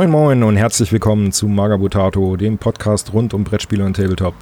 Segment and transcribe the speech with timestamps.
[0.00, 4.34] Moin Moin und herzlich willkommen zu Magabutato, dem Podcast rund um Brettspiele und Tabletop.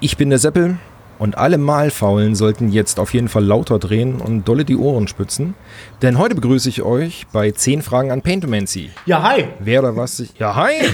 [0.00, 0.78] Ich bin der Seppel
[1.18, 5.52] und alle Malfaulen sollten jetzt auf jeden Fall lauter drehen und dolle die Ohren spitzen,
[6.00, 8.88] denn heute begrüße ich euch bei 10 Fragen an Paintomancy.
[9.04, 9.48] Ja, hi.
[9.58, 10.32] Wer oder was sich...
[10.38, 10.72] Ja, hi!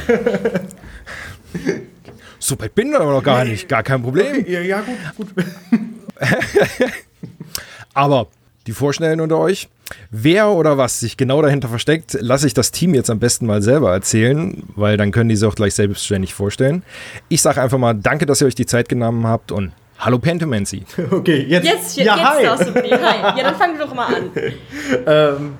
[2.40, 4.40] so weit bin ich aber noch gar nicht, gar kein Problem.
[4.40, 4.82] Okay, ja, ja,
[5.16, 5.44] gut, gut.
[7.94, 8.26] Aber
[8.66, 9.68] die Vorschnellen unter euch,
[10.10, 13.62] wer oder was sich genau dahinter versteckt, lasse ich das Team jetzt am besten mal
[13.62, 16.82] selber erzählen, weil dann können die sich auch gleich selbstständig vorstellen.
[17.28, 20.84] Ich sage einfach mal, danke, dass ihr euch die Zeit genommen habt und hallo Pentomancy.
[21.10, 21.64] Okay, jetzt.
[21.66, 22.42] Jetzt, ja, jetzt hi.
[22.44, 22.92] darfst du die.
[22.92, 23.34] Hi.
[23.38, 24.30] Ja, dann fang du doch mal an.
[25.06, 25.54] Ähm,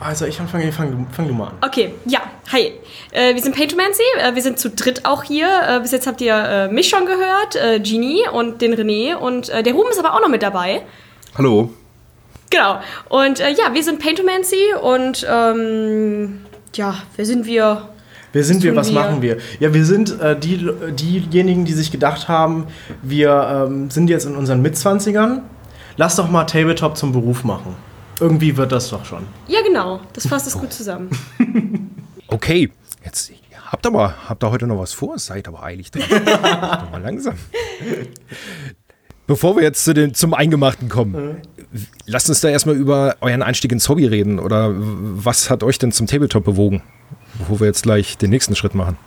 [0.00, 1.52] also, ich fange, fang, du- fang du mal an.
[1.64, 2.20] Okay, ja,
[2.52, 2.72] hi.
[3.12, 5.46] Äh, wir sind Paintomancy, äh, wir sind zu dritt auch hier.
[5.68, 9.48] Äh, bis jetzt habt ihr äh, mich schon gehört, äh, Genie und den René und
[9.50, 10.82] äh, der Ruben ist aber auch noch mit dabei.
[11.38, 11.70] Hallo.
[12.52, 12.80] Genau.
[13.08, 16.40] Und äh, ja, wir sind Paintomancy und ähm,
[16.74, 17.88] ja, wer sind wir?
[18.34, 18.94] Wer sind Was wir, was wir?
[18.94, 19.38] machen wir?
[19.58, 22.66] Ja, wir sind äh, die, diejenigen, die sich gedacht haben,
[23.02, 25.42] wir ähm, sind jetzt in unseren Mitzwanzigern.
[25.96, 27.74] Lass doch mal Tabletop zum Beruf machen.
[28.20, 29.26] Irgendwie wird das doch schon.
[29.48, 30.00] Ja, genau.
[30.12, 31.10] Das fasst es gut zusammen.
[32.28, 32.70] Okay,
[33.04, 33.30] jetzt
[33.70, 35.18] habt aber habt ihr heute noch was vor?
[35.18, 36.04] Seid aber eilig dran.
[36.90, 37.34] Mal langsam.
[39.32, 41.40] Bevor wir jetzt zu den, zum Eingemachten kommen,
[42.04, 44.38] lasst uns da erstmal über euren Einstieg ins Hobby reden.
[44.38, 46.82] Oder was hat euch denn zum Tabletop bewogen?
[47.38, 48.98] Bevor wir jetzt gleich den nächsten Schritt machen.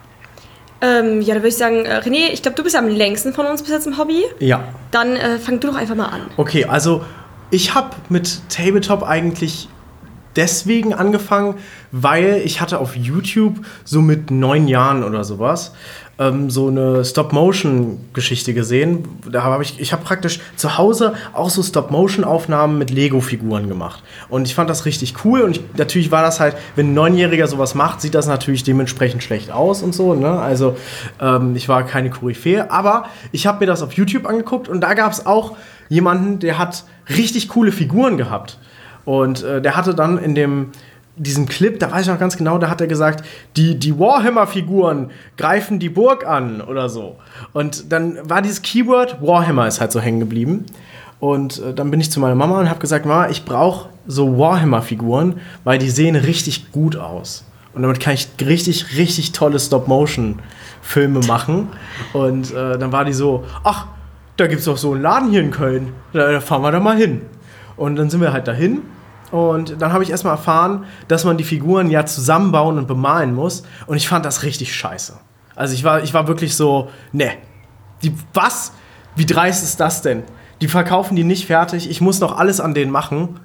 [0.81, 3.45] Ähm, ja, da würde ich sagen, äh, René, ich glaube, du bist am längsten von
[3.45, 4.23] uns bis jetzt im Hobby.
[4.39, 4.63] Ja.
[4.89, 6.21] Dann äh, fang du doch einfach mal an.
[6.37, 7.05] Okay, also
[7.51, 9.69] ich habe mit Tabletop eigentlich
[10.35, 11.53] deswegen angefangen,
[11.91, 15.73] weil ich hatte auf YouTube so mit neun Jahren oder sowas
[16.17, 19.07] ähm, so eine Stop-Motion-Geschichte gesehen.
[19.29, 24.03] Da habe ich, ich habe praktisch zu Hause auch so Stop-Motion-Aufnahmen mit Lego-Figuren gemacht.
[24.29, 25.41] Und ich fand das richtig cool.
[25.41, 29.23] Und ich, natürlich war das halt, wenn ein Neunjähriger sowas macht, sieht das natürlich dementsprechend
[29.23, 30.13] schlecht aus und so.
[30.13, 30.29] Ne?
[30.29, 30.77] Also
[31.19, 32.71] ähm, ich war keine Koryphäe.
[32.71, 35.57] Aber ich habe mir das auf YouTube angeguckt und da gab es auch
[35.89, 38.57] jemanden, der hat richtig coole Figuren gehabt.
[39.03, 40.71] Und äh, der hatte dann in dem
[41.17, 45.11] diesem Clip, da weiß ich noch ganz genau, da hat er gesagt, die, die Warhammer-Figuren
[45.37, 47.17] greifen die Burg an oder so.
[47.53, 50.65] Und dann war dieses Keyword Warhammer ist halt so hängen geblieben.
[51.19, 54.37] Und äh, dann bin ich zu meiner Mama und habe gesagt, Mama, ich brauche so
[54.37, 57.45] Warhammer-Figuren, weil die sehen richtig gut aus.
[57.73, 61.69] Und damit kann ich richtig, richtig tolle Stop-Motion-Filme machen.
[62.13, 63.87] Und äh, dann war die so, ach,
[64.37, 65.93] da gibt es doch so einen Laden hier in Köln.
[66.13, 67.21] Da, da fahren wir da mal hin.
[67.77, 68.81] Und dann sind wir halt dahin.
[69.35, 73.63] Und dann habe ich erstmal erfahren, dass man die Figuren ja zusammenbauen und bemalen muss.
[73.85, 75.17] Und ich fand das richtig scheiße.
[75.57, 77.31] Also ich war, ich war wirklich so, ne.
[78.33, 78.71] Was?
[79.17, 80.23] Wie dreist ist das denn?
[80.61, 81.89] Die verkaufen die nicht fertig.
[81.89, 83.41] Ich muss noch alles an denen machen.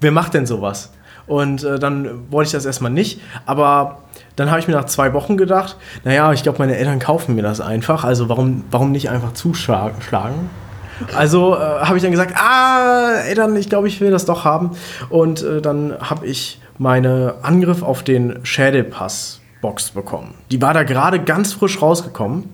[0.00, 0.92] Wer macht denn sowas?
[1.28, 3.20] Und äh, dann wollte ich das erstmal nicht.
[3.46, 3.98] Aber
[4.34, 7.42] dann habe ich mir nach zwei Wochen gedacht, naja, ich glaube, meine Eltern kaufen mir
[7.42, 8.02] das einfach.
[8.02, 10.00] Also warum, warum nicht einfach zuschlagen?
[11.16, 14.72] Also äh, habe ich dann gesagt, ah, Eltern, ich glaube, ich will das doch haben.
[15.08, 20.34] Und äh, dann habe ich meine Angriff auf den Schädelpass-Box bekommen.
[20.50, 22.48] Die war da gerade ganz frisch rausgekommen.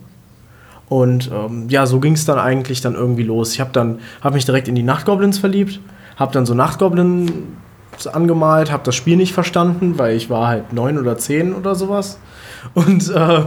[0.88, 3.52] Und ähm, ja, so ging es dann eigentlich dann irgendwie los.
[3.52, 5.80] Ich habe dann habe mich direkt in die Nachtgoblins verliebt,
[6.16, 7.30] habe dann so Nachtgoblins
[8.10, 12.18] angemalt, habe das Spiel nicht verstanden, weil ich war halt neun oder zehn oder sowas.
[12.74, 13.42] Und äh,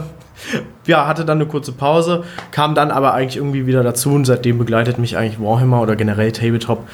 [0.88, 4.58] ja, hatte dann eine kurze Pause, kam dann aber eigentlich irgendwie wieder dazu und seitdem
[4.58, 6.88] begleitet mich eigentlich Warhammer oder generell Tabletop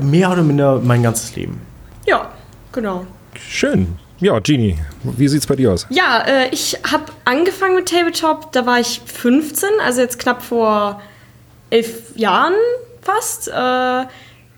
[0.00, 1.60] mehr oder minder mein ganzes Leben.
[2.06, 2.30] Ja,
[2.72, 3.06] genau.
[3.38, 3.96] Schön.
[4.20, 5.86] Ja, Genie, wie sieht's bei dir aus?
[5.90, 11.00] Ja, äh, ich habe angefangen mit Tabletop, da war ich 15, also jetzt knapp vor
[11.70, 12.54] elf Jahren
[13.02, 13.48] fast.
[13.48, 14.06] Äh,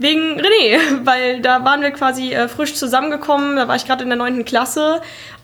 [0.00, 4.08] wegen René, weil da waren wir quasi äh, frisch zusammengekommen, da war ich gerade in
[4.08, 4.44] der 9.
[4.44, 5.00] Klasse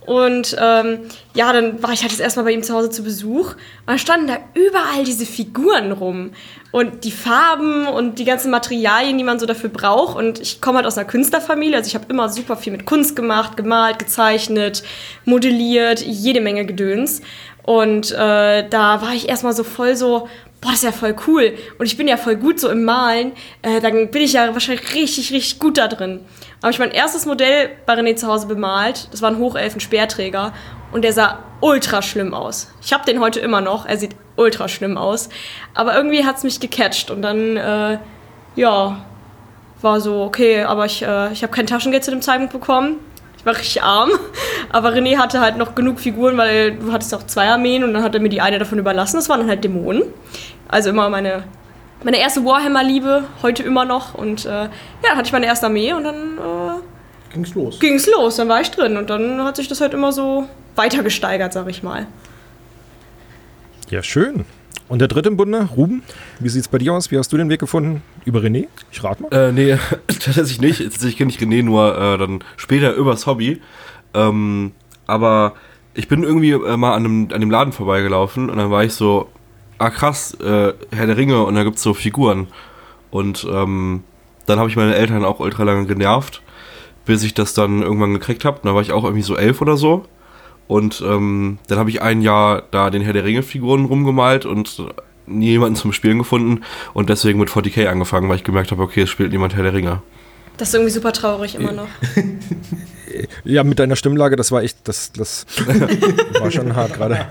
[0.06, 1.00] und ähm,
[1.34, 3.98] ja, dann war ich halt das erstmal bei ihm zu Hause zu Besuch und da
[3.98, 6.30] standen da überall diese Figuren rum
[6.70, 10.78] und die Farben und die ganzen Materialien, die man so dafür braucht und ich komme
[10.78, 14.84] halt aus einer Künstlerfamilie, also ich habe immer super viel mit Kunst gemacht, gemalt, gezeichnet,
[15.24, 17.20] modelliert, jede Menge Gedöns
[17.66, 20.28] und äh, da war ich erstmal so voll so,
[20.60, 21.54] boah, das ist ja voll cool.
[21.78, 23.32] Und ich bin ja voll gut so im Malen.
[23.62, 26.20] Äh, dann bin ich ja wahrscheinlich richtig, richtig gut da drin.
[26.62, 29.08] Habe ich mein erstes Modell bei René zu Hause bemalt.
[29.12, 30.52] Das war ein Hochelfen-Speerträger.
[30.92, 32.70] Und der sah ultra schlimm aus.
[32.82, 33.86] Ich habe den heute immer noch.
[33.86, 35.28] Er sieht ultra schlimm aus.
[35.74, 37.10] Aber irgendwie hat es mich gecatcht.
[37.10, 37.98] Und dann, äh,
[38.56, 39.04] ja,
[39.82, 42.96] war so, okay, aber ich, äh, ich habe kein Taschengeld zu dem Zeitpunkt bekommen.
[43.46, 44.10] Ich war richtig arm.
[44.70, 48.02] Aber René hatte halt noch genug Figuren, weil du hattest auch zwei Armeen und dann
[48.02, 49.18] hat er mir die eine davon überlassen.
[49.18, 50.02] Das waren dann halt Dämonen.
[50.66, 51.44] Also immer meine,
[52.02, 54.14] meine erste Warhammer-Liebe, heute immer noch.
[54.14, 54.68] Und äh, ja,
[55.02, 57.78] dann hatte ich meine erste Armee und dann äh, ging's los.
[57.78, 61.04] ging's los, dann war ich drin und dann hat sich das halt immer so weiter
[61.04, 62.08] gesteigert, sag ich mal.
[63.90, 64.44] Ja, schön.
[64.88, 66.02] Und der dritte im Bunde, Ruben,
[66.38, 67.10] wie sieht's bei dir aus?
[67.10, 68.02] Wie hast du den Weg gefunden?
[68.24, 68.68] Über René?
[68.92, 69.32] Ich rate mal.
[69.32, 70.78] Äh, nee, tatsächlich nicht.
[70.78, 73.60] Tatsächlich kenne ich René nur äh, dann später übers Hobby.
[74.14, 74.72] Ähm,
[75.06, 75.54] aber
[75.94, 78.92] ich bin irgendwie äh, mal an dem, an dem Laden vorbeigelaufen und dann war ich
[78.92, 79.28] so,
[79.78, 82.46] ah krass, äh, Herr der Ringe und da gibt's so Figuren.
[83.10, 84.04] Und ähm,
[84.46, 86.42] dann habe ich meine Eltern auch ultra lange genervt,
[87.04, 88.60] bis ich das dann irgendwann gekriegt habe.
[88.62, 90.04] Da war ich auch irgendwie so elf oder so.
[90.68, 94.82] Und ähm, dann habe ich ein Jahr da den Herr der Ringe-Figuren rumgemalt und
[95.26, 96.62] nie jemanden zum Spielen gefunden
[96.94, 99.74] und deswegen mit 40k angefangen, weil ich gemerkt habe, okay, es spielt niemand Herr der
[99.74, 100.02] Ringe.
[100.56, 101.88] Das ist irgendwie super traurig immer noch.
[103.44, 105.46] Ja, mit deiner Stimmlage, das war echt, das, das
[106.38, 107.26] war schon hart gerade.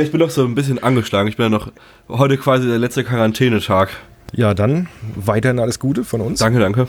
[0.00, 1.28] Ich bin noch so ein bisschen angeschlagen.
[1.28, 1.70] Ich bin ja noch
[2.08, 3.90] heute quasi der letzte Quarantänetag.
[4.32, 6.40] Ja, dann weiterhin alles Gute von uns.
[6.40, 6.88] Danke, danke.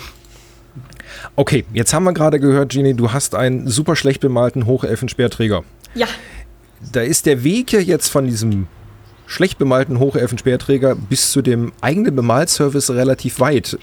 [1.36, 5.64] Okay, jetzt haben wir gerade gehört, Genie, du hast einen super schlecht bemalten Hochelfenspeerträger.
[5.94, 6.08] Ja,
[6.92, 8.68] Da ist der Weg ja jetzt von diesem
[9.28, 13.78] schlecht bemalten Hochelfenspeerträger bis zu dem eigenen Bemalservice relativ weit.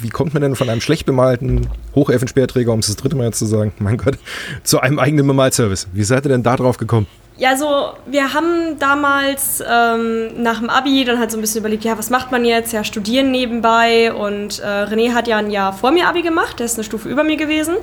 [0.00, 3.38] Wie kommt man denn von einem schlecht bemalten Hochelfenspeerträger, um es das dritte Mal jetzt
[3.38, 4.18] zu sagen, mein Gott,
[4.62, 5.88] zu einem eigenen Bemalservice?
[5.92, 7.06] Wie seid ihr denn da drauf gekommen?
[7.38, 11.84] Ja, so, wir haben damals ähm, nach dem Abi dann halt so ein bisschen überlegt,
[11.84, 12.72] ja, was macht man jetzt?
[12.72, 14.10] Ja, studieren nebenbei.
[14.12, 17.10] Und äh, René hat ja ein Jahr vor mir Abi gemacht, der ist eine Stufe
[17.10, 17.74] über mir gewesen.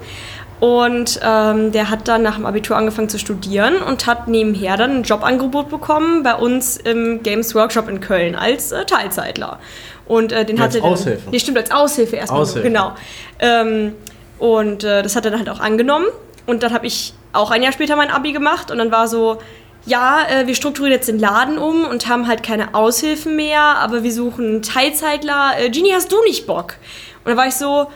[0.60, 4.98] Und ähm, der hat dann nach dem Abitur angefangen zu studieren und hat nebenher dann
[4.98, 9.60] ein Jobangebot bekommen bei uns im Games Workshop in Köln als äh, Teilzeitler.
[10.08, 11.30] Und äh, den Ja, hatte als dann- Aushilfe.
[11.30, 12.40] Nee, stimmt, als Aushilfe erstmal.
[12.40, 12.68] nur, Aushilfe.
[12.68, 12.94] Genau.
[13.40, 13.94] Ähm,
[14.40, 16.06] und äh, das hat er dann halt auch angenommen.
[16.46, 19.40] Und dann habe ich auch ein Jahr später mein Abi gemacht und dann war so,
[19.86, 24.04] ja, äh, wir strukturieren jetzt den Laden um und haben halt keine Aushilfen mehr, aber
[24.04, 25.54] wir suchen einen Teilzeitler.
[25.60, 26.76] Äh, Genie, hast du nicht Bock?
[27.24, 27.88] Und dann war ich so,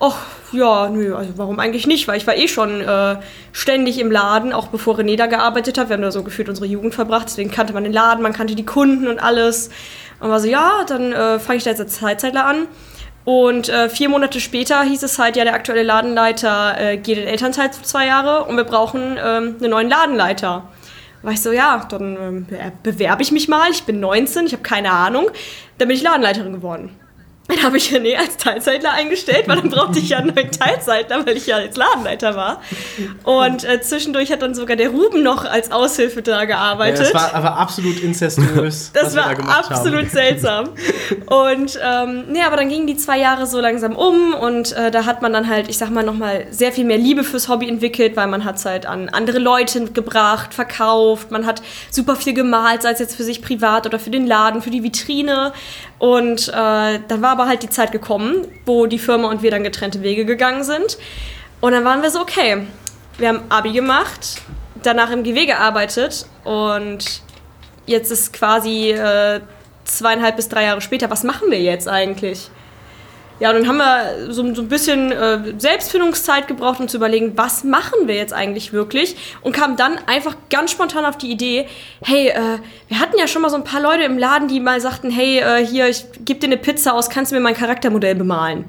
[0.00, 0.16] ach
[0.52, 2.08] ja, nö, also warum eigentlich nicht?
[2.08, 3.16] Weil ich war eh schon äh,
[3.52, 5.88] ständig im Laden, auch bevor René da gearbeitet hat.
[5.88, 8.54] Wir haben da so gefühlt unsere Jugend verbracht, deswegen kannte man den Laden, man kannte
[8.54, 9.70] die Kunden und alles.
[10.20, 12.66] Und war so, ja, dann äh, fange ich da jetzt als Teilzeitler an.
[13.24, 17.26] Und äh, vier Monate später hieß es halt, ja, der aktuelle Ladenleiter äh, geht in
[17.26, 20.68] Elternzeit für zwei Jahre und wir brauchen ähm, einen neuen Ladenleiter.
[21.22, 23.70] War ich so, ja, dann ähm, be- bewerbe ich mich mal.
[23.70, 25.28] Ich bin 19, ich habe keine Ahnung.
[25.78, 26.90] Dann bin ich Ladenleiterin geworden.
[27.46, 31.26] Dann habe ich René als Teilzeitler eingestellt, weil dann brauchte ich ja einen neuen Teilzeitler,
[31.26, 32.62] weil ich ja jetzt Ladenleiter war.
[33.24, 37.00] Und äh, zwischendurch hat dann sogar der Ruben noch als Aushilfe da Ja, gearbeitet.
[37.00, 38.90] das war aber absolut incestuös.
[38.94, 40.08] Das war da absolut haben.
[40.08, 40.68] seltsam.
[41.26, 45.04] Und ähm, nee, aber dann gingen die zwei Jahre so langsam um und äh, da
[45.04, 48.16] hat man dann halt, ich sag mal, nochmal sehr viel mehr Liebe fürs Hobby entwickelt,
[48.16, 51.60] weil man hat es halt an andere Leute gebracht, verkauft, man hat
[51.90, 54.82] super viel gemalt, sei es jetzt für sich privat oder für den Laden, für die
[54.82, 55.52] Vitrine.
[56.04, 59.64] Und äh, dann war aber halt die Zeit gekommen, wo die Firma und wir dann
[59.64, 60.98] getrennte Wege gegangen sind.
[61.62, 62.66] Und dann waren wir so, okay,
[63.16, 64.42] wir haben Abi gemacht,
[64.82, 67.22] danach im GW gearbeitet und
[67.86, 69.40] jetzt ist quasi äh,
[69.86, 72.50] zweieinhalb bis drei Jahre später, was machen wir jetzt eigentlich?
[73.40, 77.32] Ja, und dann haben wir so, so ein bisschen äh, Selbstfindungszeit gebraucht, um zu überlegen,
[77.36, 79.16] was machen wir jetzt eigentlich wirklich?
[79.42, 81.66] Und kamen dann einfach ganz spontan auf die Idee,
[82.02, 84.80] hey, äh, wir hatten ja schon mal so ein paar Leute im Laden, die mal
[84.80, 88.14] sagten, hey, äh, hier, ich gebe dir eine Pizza aus, kannst du mir mein Charaktermodell
[88.14, 88.66] bemalen?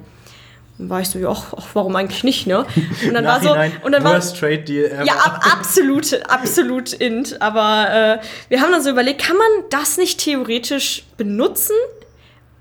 [0.78, 2.66] Dann war ich so, ja, ach, warum eigentlich nicht, ne?
[3.08, 5.06] Und dann war so, und dann war, Trade Deal ever.
[5.06, 7.42] ja, ab, absolut, absolut int.
[7.42, 11.76] Aber äh, wir haben dann so überlegt, kann man das nicht theoretisch benutzen,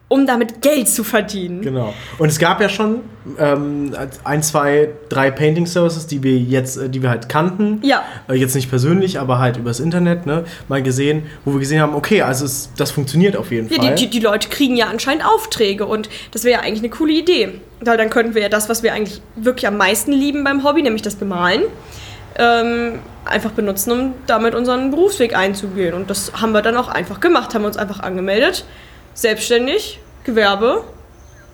[0.09, 1.63] um damit Geld zu verdienen?
[1.63, 1.95] Genau.
[2.19, 3.01] Und es gab ja schon
[3.39, 7.81] ähm, ein, zwei, drei Painting Services, die wir jetzt, äh, die wir halt kannten.
[7.83, 8.05] Ja.
[8.29, 11.95] Äh, jetzt nicht persönlich, aber halt übers Internet, ne, mal gesehen, wo wir gesehen haben,
[11.95, 13.95] okay, also es, das funktioniert auf jeden Ja, Fall.
[13.95, 17.13] die, die, die Leute kriegen ja anscheinend Aufträge und das wäre ja eigentlich eine coole
[17.13, 17.61] Idee.
[17.81, 20.83] Weil dann könnten wir ja das, was wir eigentlich wirklich am meisten lieben beim Hobby,
[20.83, 21.63] nämlich das Bemalen,
[22.39, 25.95] ähm, einfach benutzen, um damit unseren Berufsweg einzugehen.
[25.95, 28.65] Und das haben wir dann auch einfach gemacht, haben uns einfach angemeldet,
[29.15, 30.85] selbstständig, Gewerbe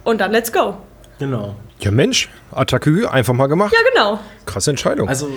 [0.05, 0.75] und dann let's go.
[1.19, 1.55] genau.
[1.81, 3.73] Ja, Mensch, Attacke, einfach mal gemacht.
[3.73, 4.19] Ja, genau.
[4.45, 5.09] Krasse Entscheidung.
[5.09, 5.31] Also,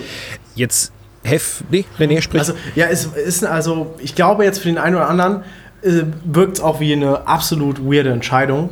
[0.54, 2.40] jetzt, Hef, nee, René spricht.
[2.46, 5.42] also, ja, es ist, also, ich glaube jetzt für den einen oder anderen
[5.80, 8.68] äh, wirkt es auch wie eine absolut weirde Entscheidung,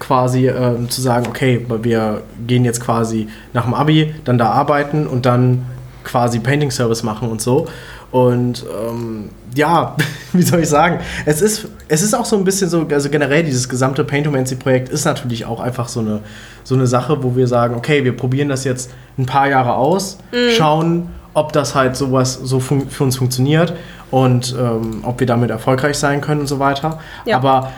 [0.00, 5.06] quasi ähm, zu sagen, okay, wir gehen jetzt quasi nach dem Abi, dann da arbeiten
[5.06, 5.64] und dann
[6.02, 7.68] quasi Painting Service machen und so.
[8.10, 9.96] Und ähm, ja,
[10.32, 11.00] wie soll ich sagen?
[11.26, 15.04] Es ist, es ist auch so ein bisschen so, also generell dieses gesamte Paintomancy-Projekt ist
[15.04, 16.20] natürlich auch einfach so eine,
[16.64, 20.18] so eine Sache, wo wir sagen, okay, wir probieren das jetzt ein paar Jahre aus,
[20.56, 23.74] schauen, ob das halt sowas so für uns funktioniert
[24.10, 26.98] und ähm, ob wir damit erfolgreich sein können und so weiter.
[27.24, 27.36] Ja.
[27.36, 27.72] Aber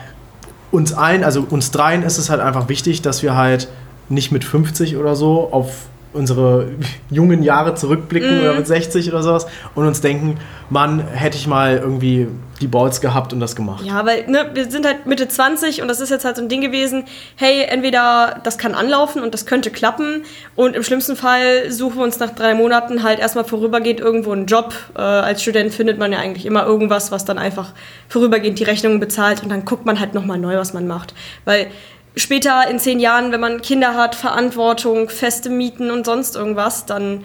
[0.71, 3.69] uns allen, also uns dreien ist es halt einfach wichtig, dass wir halt
[4.09, 6.69] nicht mit 50 oder so auf unsere
[7.09, 9.45] jungen Jahre zurückblicken oder mit 60 oder sowas
[9.75, 12.27] und uns denken, Mann, hätte ich mal irgendwie
[12.61, 13.83] die Balls gehabt und das gemacht.
[13.85, 16.49] Ja, weil ne, wir sind halt Mitte 20 und das ist jetzt halt so ein
[16.49, 17.03] Ding gewesen,
[17.35, 20.23] hey, entweder das kann anlaufen und das könnte klappen
[20.55, 24.45] und im schlimmsten Fall suchen wir uns nach drei Monaten halt erstmal vorübergehend irgendwo einen
[24.45, 24.73] Job.
[24.95, 27.73] Äh, als Student findet man ja eigentlich immer irgendwas, was dann einfach
[28.07, 31.13] vorübergehend die Rechnungen bezahlt und dann guckt man halt nochmal neu, was man macht.
[31.43, 31.67] Weil
[32.15, 37.23] später in zehn Jahren, wenn man Kinder hat, Verantwortung, feste Mieten und sonst irgendwas, dann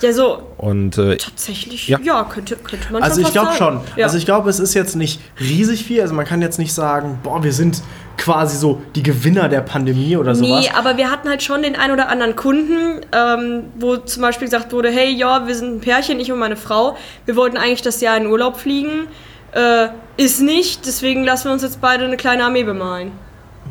[0.00, 1.98] Ja, so, Und äh, tatsächlich, Ja.
[2.02, 4.02] ja, könnte, könnte man Also schon ich fast glaube schon.
[4.02, 6.00] Also ich glaube, es ist jetzt nicht riesig viel.
[6.00, 7.82] Also man kann jetzt nicht sagen, boah, wir sind
[8.16, 10.66] quasi so die Gewinner der Pandemie oder sowas.
[10.66, 14.46] Nee, aber wir hatten halt schon den ein oder anderen Kunden, ähm, wo zum Beispiel
[14.46, 16.96] gesagt wurde, hey, ja, wir sind ein Pärchen, ich und meine Frau.
[17.26, 19.06] Wir wollten eigentlich das Jahr in Urlaub fliegen.
[19.52, 23.12] Äh, ist nicht, deswegen lassen wir uns jetzt beide eine kleine Armee bemalen.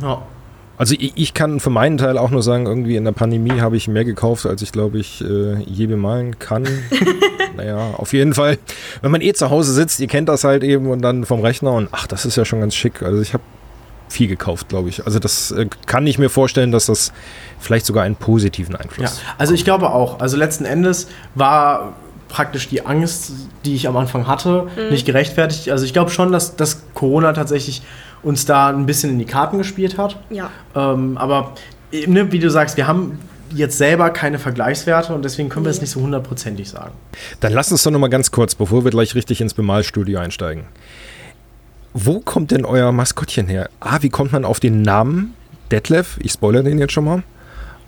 [0.01, 0.21] Ja.
[0.77, 3.77] also ich, ich kann für meinen Teil auch nur sagen, irgendwie in der Pandemie habe
[3.77, 6.67] ich mehr gekauft, als ich glaube ich äh, je bemalen kann.
[7.57, 8.57] naja, auf jeden Fall.
[9.01, 11.73] Wenn man eh zu Hause sitzt, ihr kennt das halt eben und dann vom Rechner
[11.73, 13.01] und ach, das ist ja schon ganz schick.
[13.01, 13.43] Also ich habe
[14.09, 15.05] viel gekauft, glaube ich.
[15.05, 17.11] Also das äh, kann ich mir vorstellen, dass das
[17.59, 20.19] vielleicht sogar einen positiven Ja, Einfluss also ich glaube auch.
[20.19, 21.93] Also letzten Endes war
[22.27, 23.31] praktisch die Angst,
[23.65, 25.69] die ich am Anfang hatte, nicht gerechtfertigt.
[25.69, 27.81] Also ich glaube schon, dass, dass Corona tatsächlich
[28.23, 30.17] uns da ein bisschen in die Karten gespielt hat.
[30.29, 30.49] Ja.
[30.75, 31.53] Ähm, aber
[31.91, 33.19] eben, ne, wie du sagst, wir haben
[33.53, 35.83] jetzt selber keine Vergleichswerte und deswegen können wir es Nee.
[35.83, 36.91] nicht so hundertprozentig sagen.
[37.39, 40.65] Dann lass uns doch noch mal ganz kurz, bevor wir gleich richtig ins Bemalstudio einsteigen.
[41.93, 43.69] Wo kommt denn euer Maskottchen her?
[43.79, 45.33] Ah, wie kommt man auf den Namen
[45.71, 46.17] Detlef?
[46.21, 47.23] Ich spoilere den jetzt schon mal.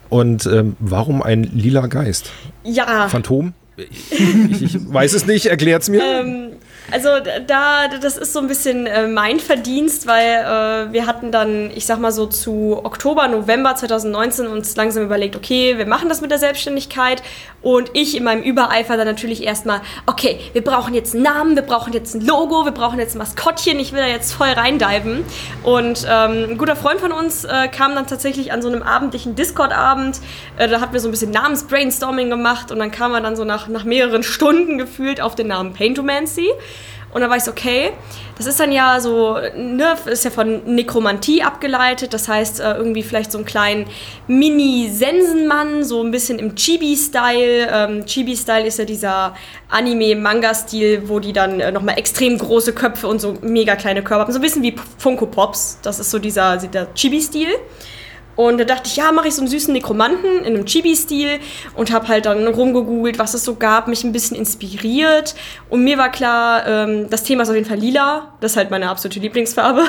[0.10, 2.32] Und ähm, warum ein lila Geist?
[2.64, 3.08] Ja.
[3.10, 3.54] Phantom?
[3.92, 6.02] Ich, ich weiß es nicht, erklärt's mir.
[6.02, 6.52] Ähm,
[6.92, 7.10] also
[7.48, 11.86] da, das ist so ein bisschen äh, mein Verdienst, weil äh, wir hatten dann, ich
[11.86, 16.32] sag mal so zu Oktober, November 2019 uns langsam überlegt, okay, wir machen das mit
[16.32, 17.22] der Selbstständigkeit.
[17.62, 21.64] Und ich in meinem Übereifer dann natürlich erstmal, okay, wir brauchen jetzt einen Namen, wir
[21.64, 25.26] brauchen jetzt ein Logo, wir brauchen jetzt ein Maskottchen, ich will da jetzt voll reindiven.
[25.64, 29.36] Und ähm, ein guter Freund von uns äh, kam dann tatsächlich an so einem abendlichen
[29.36, 30.22] Discord-Abend,
[30.58, 33.44] äh, da hatten wir so ein bisschen Namensbrainstorming gemacht und dann kam er dann so
[33.44, 36.50] nach, nach mehreren Stunden gefühlt auf den Namen Paintomancy.
[37.12, 37.92] Und dann war ich so, okay,
[38.38, 43.04] das ist dann ja so, ne, ist ja von Nekromantie abgeleitet, das heißt äh, irgendwie
[43.04, 43.86] vielleicht so einen kleinen
[44.28, 47.68] Mini-Sensenmann, so ein bisschen im Chibi-Style.
[47.72, 49.36] Ähm, Chibi-Style ist ja dieser
[49.70, 54.32] Anime-Manga-Stil, wo die dann äh, nochmal extrem große Köpfe und so mega kleine Körper haben,
[54.32, 57.50] so ein bisschen wie Funko Pops, das ist so dieser, dieser Chibi-Stil.
[58.40, 61.42] Und da dachte ich, ja, mache ich so einen süßen Nekromanten in einem Chibi-Stil
[61.76, 65.36] und habe halt dann rumgegoogelt, was es so gab, mich ein bisschen inspiriert.
[65.70, 68.32] Und mir war klar, ähm, das Thema ist auf jeden Fall lila.
[68.40, 69.84] Das ist halt meine absolute Lieblingsfarbe.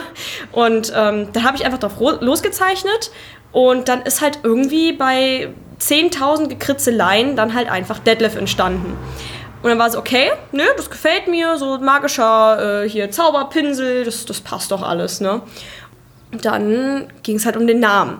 [0.51, 3.13] Und ähm, da habe ich einfach drauf losgezeichnet.
[3.53, 8.99] Und dann ist halt irgendwie bei 10.000 Gekritzeleien dann halt einfach Deadlift entstanden.
[9.63, 14.25] Und dann war es okay, nö, das gefällt mir, so magischer äh, hier Zauberpinsel, das,
[14.25, 15.43] das passt doch alles, ne?
[16.43, 18.19] Dann ging es halt um den Namen.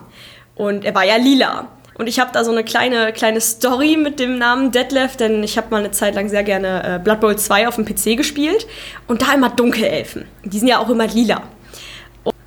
[0.55, 1.67] Und er war ja lila.
[1.95, 5.57] Und ich habe da so eine kleine, kleine Story mit dem Namen Detlef, denn ich
[5.57, 8.65] habe mal eine Zeit lang sehr gerne äh, Blood Bowl 2 auf dem PC gespielt
[9.07, 10.25] und da immer Dunkelelfen.
[10.43, 11.43] Die sind ja auch immer lila.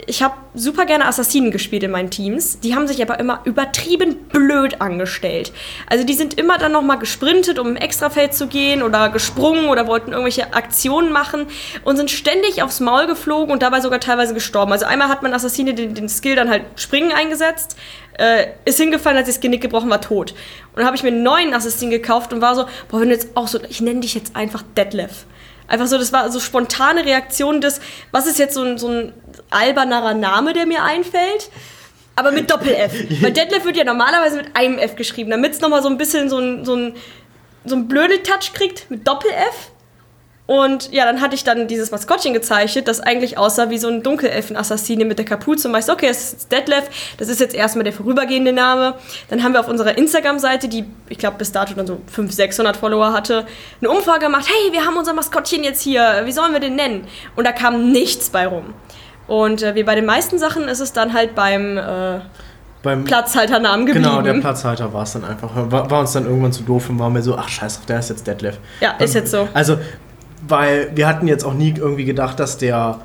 [0.06, 2.60] Ich habe super gerne Assassinen gespielt in meinen Teams.
[2.60, 5.52] Die haben sich aber immer übertrieben blöd angestellt.
[5.86, 9.86] Also die sind immer dann nochmal gesprintet, um im Extrafeld zu gehen oder gesprungen oder
[9.86, 11.46] wollten irgendwelche Aktionen machen
[11.84, 14.72] und sind ständig aufs Maul geflogen und dabei sogar teilweise gestorben.
[14.72, 17.76] Also einmal hat man Assassine den, den Skill dann halt Springen eingesetzt,
[18.18, 20.32] äh, ist hingefallen, hat sich das Genick gebrochen, war tot.
[20.32, 23.14] Und dann habe ich mir einen neuen Assassin gekauft und war so, boah, wenn du
[23.14, 25.26] jetzt auch so, ich nenne dich jetzt einfach Deadlift.
[25.66, 27.80] Einfach so, das war so spontane Reaktion des,
[28.10, 29.12] was ist jetzt so ein, so ein
[29.50, 31.50] albernerer Name, der mir einfällt?
[32.16, 32.92] Aber mit Doppel-F.
[33.22, 36.28] Weil Deadlift wird ja normalerweise mit einem F geschrieben, damit es nochmal so ein bisschen
[36.28, 36.96] so ein, so ein,
[37.64, 39.72] so ein Blödel-Touch kriegt mit Doppel-F.
[40.46, 44.02] Und ja, dann hatte ich dann dieses Maskottchen gezeichnet, das eigentlich aussah wie so ein
[44.02, 45.68] Dunkelelfen-Assassine mit der Kapuze.
[45.68, 46.84] Und ich so, okay, das ist Detlef,
[47.16, 48.94] das ist jetzt erstmal der vorübergehende Name.
[49.30, 52.76] Dann haben wir auf unserer Instagram-Seite, die ich glaube bis dato dann so 500, 600
[52.76, 53.46] Follower hatte,
[53.80, 57.06] eine Umfrage gemacht, hey, wir haben unser Maskottchen jetzt hier, wie sollen wir den nennen?
[57.36, 58.74] Und da kam nichts bei rum.
[59.26, 61.78] Und äh, wie bei den meisten Sachen ist es dann halt beim...
[61.78, 62.20] Äh,
[62.82, 64.10] Beim Platzhalternamen geblieben.
[64.10, 65.48] Genau, der Platzhalter war es dann einfach.
[65.54, 68.00] War, war uns dann irgendwann zu doof und waren wir so, ach scheiß auf, der
[68.00, 68.60] ist jetzt Deadlift.
[68.82, 69.48] Ja, ist jetzt so.
[69.54, 69.78] Also,
[70.46, 73.00] weil wir hatten jetzt auch nie irgendwie gedacht, dass der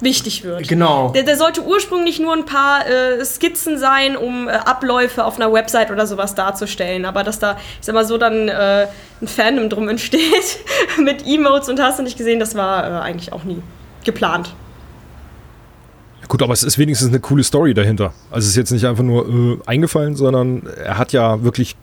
[0.00, 0.66] wichtig wird.
[0.68, 1.10] Genau.
[1.10, 5.52] Der, der sollte ursprünglich nur ein paar äh, Skizzen sein, um äh, Abläufe auf einer
[5.52, 7.04] Website oder sowas darzustellen.
[7.04, 8.88] Aber dass da, ich sag mal so, dann äh,
[9.20, 10.58] ein Fandom drum entsteht
[10.98, 13.62] mit Emotes und hast du nicht gesehen, das war äh, eigentlich auch nie
[14.04, 14.54] geplant.
[16.28, 18.12] Gut, aber es ist wenigstens eine coole Story dahinter.
[18.30, 21.76] Also es ist jetzt nicht einfach nur äh, eingefallen, sondern er hat ja wirklich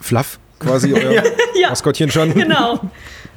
[0.00, 1.12] Fluff quasi euer
[1.54, 1.70] Ja.
[1.70, 2.32] Maskottchen schon.
[2.32, 2.80] Genau.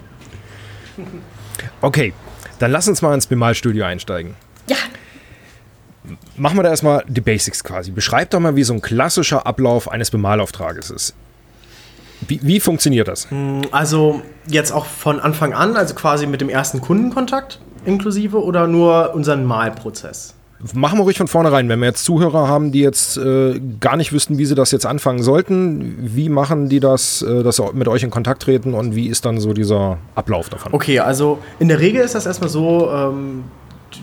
[1.82, 2.14] Okay,
[2.60, 4.36] dann lass uns mal ins Bemalstudio einsteigen.
[4.68, 4.78] Ja,
[6.36, 7.92] Machen wir da erstmal die Basics quasi.
[7.92, 11.14] Beschreib doch mal, wie so ein klassischer Ablauf eines Bemalauftrages ist.
[12.28, 13.28] Wie, wie funktioniert das?
[13.72, 19.14] Also jetzt auch von Anfang an, also quasi mit dem ersten Kundenkontakt inklusive oder nur
[19.16, 20.36] unseren Malprozess?
[20.74, 24.14] Machen wir ruhig von vornherein, wenn wir jetzt Zuhörer haben, die jetzt äh, gar nicht
[24.14, 25.98] wüssten, wie sie das jetzt anfangen sollten.
[26.00, 29.26] Wie machen die das, äh, dass sie mit euch in Kontakt treten und wie ist
[29.26, 30.74] dann so dieser Ablauf davon?
[30.74, 33.44] Okay, also in der Regel ist das erstmal so, ähm,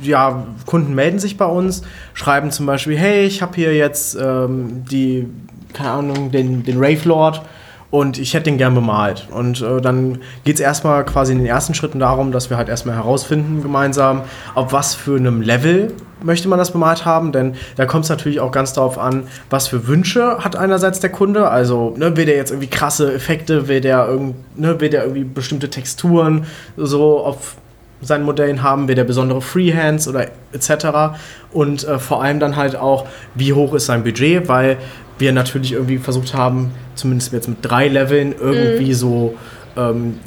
[0.03, 1.83] ja, Kunden melden sich bei uns,
[2.15, 5.27] schreiben zum Beispiel, hey, ich habe hier jetzt ähm, die,
[5.73, 7.43] keine Ahnung, den, den Rave Lord
[7.91, 9.29] und ich hätte den gern bemalt.
[9.31, 12.69] Und äh, dann geht es erstmal quasi in den ersten Schritten darum, dass wir halt
[12.69, 14.23] erstmal herausfinden gemeinsam,
[14.55, 18.41] auf was für einem Level möchte man das bemalt haben, denn da kommt es natürlich
[18.41, 22.37] auch ganz darauf an, was für Wünsche hat einerseits der Kunde, also ne, will der
[22.37, 26.47] jetzt irgendwie krasse Effekte, will der, irgend, ne, will der irgendwie bestimmte Texturen
[26.77, 27.57] so auf
[28.01, 31.19] seinen Modellen haben, will der besondere Freehands oder etc.
[31.53, 34.79] Und äh, vor allem dann halt auch, wie hoch ist sein Budget, weil
[35.19, 39.35] wir natürlich irgendwie versucht haben, zumindest jetzt mit drei Leveln, irgendwie so
[39.77, 40.19] ähm,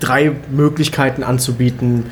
[0.00, 2.04] drei Möglichkeiten anzubieten,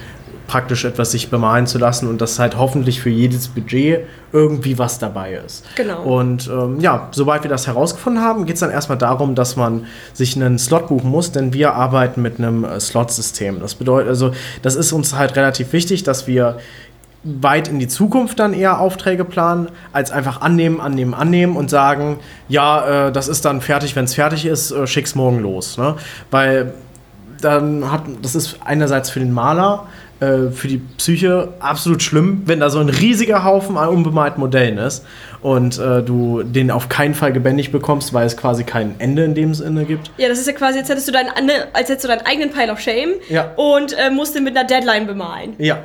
[0.47, 4.01] praktisch etwas sich bemalen zu lassen und dass halt hoffentlich für jedes Budget
[4.33, 5.65] irgendwie was dabei ist.
[5.77, 6.03] Genau.
[6.03, 9.87] Und ähm, ja, sobald wir das herausgefunden haben, geht es dann erstmal darum, dass man
[10.13, 13.61] sich einen Slot buchen muss, denn wir arbeiten mit einem äh, Slot-System.
[13.61, 16.59] Das bedeutet, also das ist uns halt relativ wichtig, dass wir
[17.25, 22.19] weit in die Zukunft dann eher Aufträge planen, als einfach annehmen, annehmen, annehmen und sagen,
[22.49, 25.79] ja, äh, das ist dann fertig, wenn es fertig ist, äh, schick's morgen los.
[25.79, 25.95] Ne?
[26.31, 26.75] Weil
[27.41, 29.87] dann hat, das ist einerseits für den Maler,
[30.21, 34.79] äh, für die Psyche absolut schlimm, wenn da so ein riesiger Haufen an unbemalten Modellen
[34.79, 35.05] ist
[35.43, 39.35] und äh, du den auf keinen Fall gebändigt bekommst, weil es quasi kein Ende in
[39.35, 40.11] dem Sinne gibt.
[40.19, 42.51] Ja, das ist ja quasi, als hättest du deinen, ane- als hättest du deinen eigenen
[42.51, 43.51] Pile of Shame Ja.
[43.57, 45.55] und äh, musst den mit einer Deadline bemalen.
[45.59, 45.79] Ja,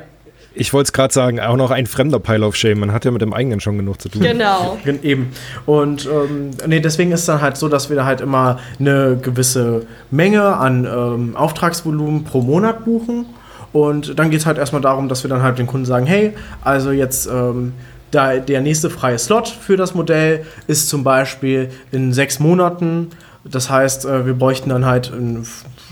[0.58, 2.80] Ich wollte es gerade sagen, auch noch ein fremder Pile of Shame.
[2.80, 4.22] Man hat ja mit dem eigenen schon genug zu tun.
[4.22, 4.76] Genau.
[4.84, 5.30] Gen- Eben.
[5.66, 9.16] Und ähm, nee, deswegen ist es dann halt so, dass wir da halt immer eine
[9.20, 13.26] gewisse Menge an ähm, Auftragsvolumen pro Monat buchen.
[13.72, 16.32] Und dann geht es halt erstmal darum, dass wir dann halt den Kunden sagen, hey,
[16.64, 17.72] also jetzt ähm,
[18.10, 23.10] da, der nächste freie Slot für das Modell ist zum Beispiel in sechs Monaten.
[23.44, 25.44] Das heißt, äh, wir bräuchten dann halt in,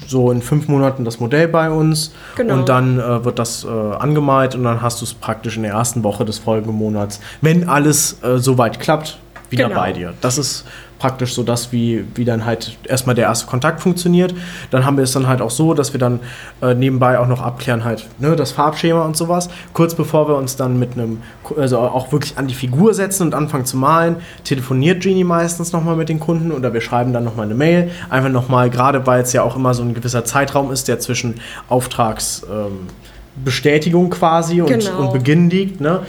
[0.08, 2.12] so in fünf Monaten das Modell bei uns.
[2.36, 2.54] Genau.
[2.54, 5.72] Und dann äh, wird das äh, angemalt und dann hast du es praktisch in der
[5.72, 9.18] ersten Woche des folgenden Monats, wenn alles äh, soweit klappt,
[9.50, 9.80] wieder Genau.
[9.80, 10.14] bei dir.
[10.20, 10.64] Das ist
[10.98, 14.34] praktisch so das, wie, wie dann halt erstmal der erste Kontakt funktioniert.
[14.70, 16.20] Dann haben wir es dann halt auch so, dass wir dann
[16.62, 19.48] äh, nebenbei auch noch abklären halt ne, das Farbschema und sowas.
[19.72, 21.22] Kurz bevor wir uns dann mit einem,
[21.56, 25.96] also auch wirklich an die Figur setzen und anfangen zu malen, telefoniert Genie meistens nochmal
[25.96, 27.90] mit den Kunden oder wir schreiben dann nochmal eine Mail.
[28.08, 31.34] Einfach nochmal, gerade weil es ja auch immer so ein gewisser Zeitraum ist, der zwischen
[31.68, 32.86] Auftragsbestätigung ähm,
[33.44, 34.98] Bestätigung quasi und, Genau.
[34.98, 36.00] und Beginn liegt, ne?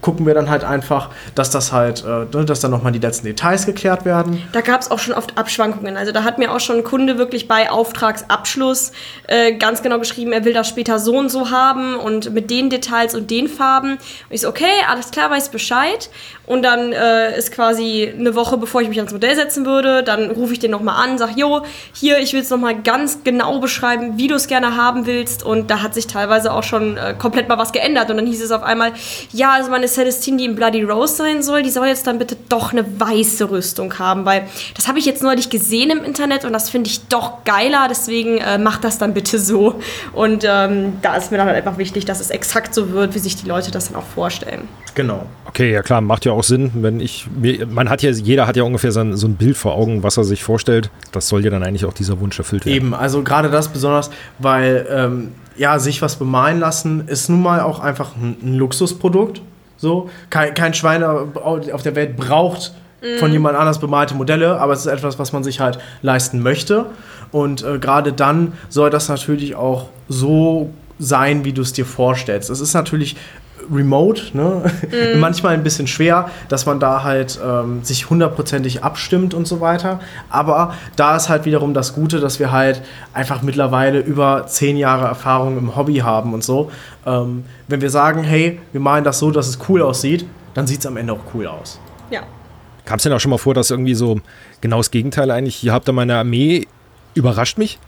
[0.00, 3.26] Gucken wir dann halt einfach, dass das halt, äh, ne, dass dann nochmal die letzten
[3.26, 4.42] Details geklärt werden.
[4.52, 5.96] Da gab es auch schon oft Abschwankungen.
[5.96, 8.92] Also da hat mir auch schon ein Kunde wirklich bei Auftragsabschluss
[9.26, 12.70] äh, ganz genau geschrieben, er will das später so und so haben und mit den
[12.70, 13.92] Details und den Farben.
[13.92, 16.10] Und ich so, okay, alles klar, weiß Bescheid.
[16.46, 20.30] Und dann äh, ist quasi eine Woche, bevor ich mich ans Modell setzen würde, dann
[20.30, 21.62] rufe ich den nochmal an, sag, jo,
[21.94, 25.44] hier, ich will es nochmal ganz genau beschreiben, wie du es gerne haben willst.
[25.44, 28.10] Und da hat sich teilweise auch schon äh, komplett mal was geändert.
[28.10, 28.92] Und dann hieß es auf einmal,
[29.32, 32.36] ja, also meine Celestine, die in Bloody Rose sein soll, die soll jetzt dann bitte
[32.48, 36.52] doch eine weiße Rüstung haben, weil das habe ich jetzt neulich gesehen im Internet und
[36.52, 39.80] das finde ich doch geiler, deswegen äh, macht das dann bitte so.
[40.12, 43.18] Und ähm, da ist mir dann halt einfach wichtig, dass es exakt so wird, wie
[43.18, 44.68] sich die Leute das dann auch vorstellen.
[44.94, 45.26] Genau.
[45.46, 48.56] Okay, ja klar, macht ja auch Sinn, wenn ich mir, man hat ja, jeder hat
[48.56, 50.90] ja ungefähr so ein, so ein Bild vor Augen, was er sich vorstellt.
[51.12, 52.76] Das soll ja dann eigentlich auch dieser Wunsch erfüllt werden.
[52.76, 57.60] Eben, also gerade das besonders, weil ähm, ja, sich was bemalen lassen ist nun mal
[57.60, 59.42] auch einfach ein, ein Luxusprodukt.
[59.80, 62.72] So, kein, kein Schwein auf der Welt braucht
[63.18, 66.86] von jemand anders bemalte Modelle, aber es ist etwas, was man sich halt leisten möchte.
[67.32, 72.50] Und äh, gerade dann soll das natürlich auch so sein, wie du es dir vorstellst.
[72.50, 73.16] Es ist natürlich
[73.70, 74.62] remote, ne?
[75.18, 80.00] manchmal ein bisschen schwer, dass man da halt ähm, sich hundertprozentig abstimmt und so weiter.
[80.28, 85.06] Aber da ist halt wiederum das Gute, dass wir halt einfach mittlerweile über zehn Jahre
[85.06, 86.70] Erfahrung im Hobby haben und so.
[87.06, 90.80] Ähm, wenn wir sagen, hey, wir malen das so, dass es cool aussieht, dann sieht
[90.80, 91.80] es am Ende auch cool aus.
[92.10, 92.22] Ja.
[92.84, 94.20] Kam es denn auch schon mal vor, dass irgendwie so
[94.60, 96.66] genau das Gegenteil eigentlich, ihr habt da meine Armee,
[97.14, 97.78] überrascht mich?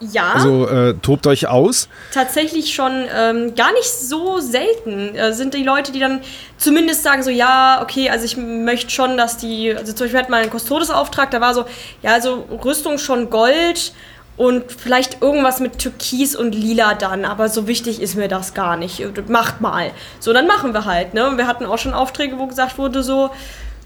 [0.00, 0.32] Ja.
[0.32, 1.88] Also äh, tobt euch aus.
[2.12, 6.20] tatsächlich schon ähm, gar nicht so selten äh, sind die Leute, die dann
[6.56, 10.32] zumindest sagen so, ja, okay, also ich möchte schon, dass die, also zum Beispiel hatten
[10.32, 11.64] wir einen Custodes-Auftrag, da war so,
[12.02, 13.92] ja, also Rüstung schon Gold
[14.40, 18.78] und vielleicht irgendwas mit Türkis und Lila dann, aber so wichtig ist mir das gar
[18.78, 19.04] nicht.
[19.28, 19.90] Macht mal.
[20.18, 21.28] So, dann machen wir halt, ne?
[21.28, 23.28] Und wir hatten auch schon Aufträge, wo gesagt wurde so,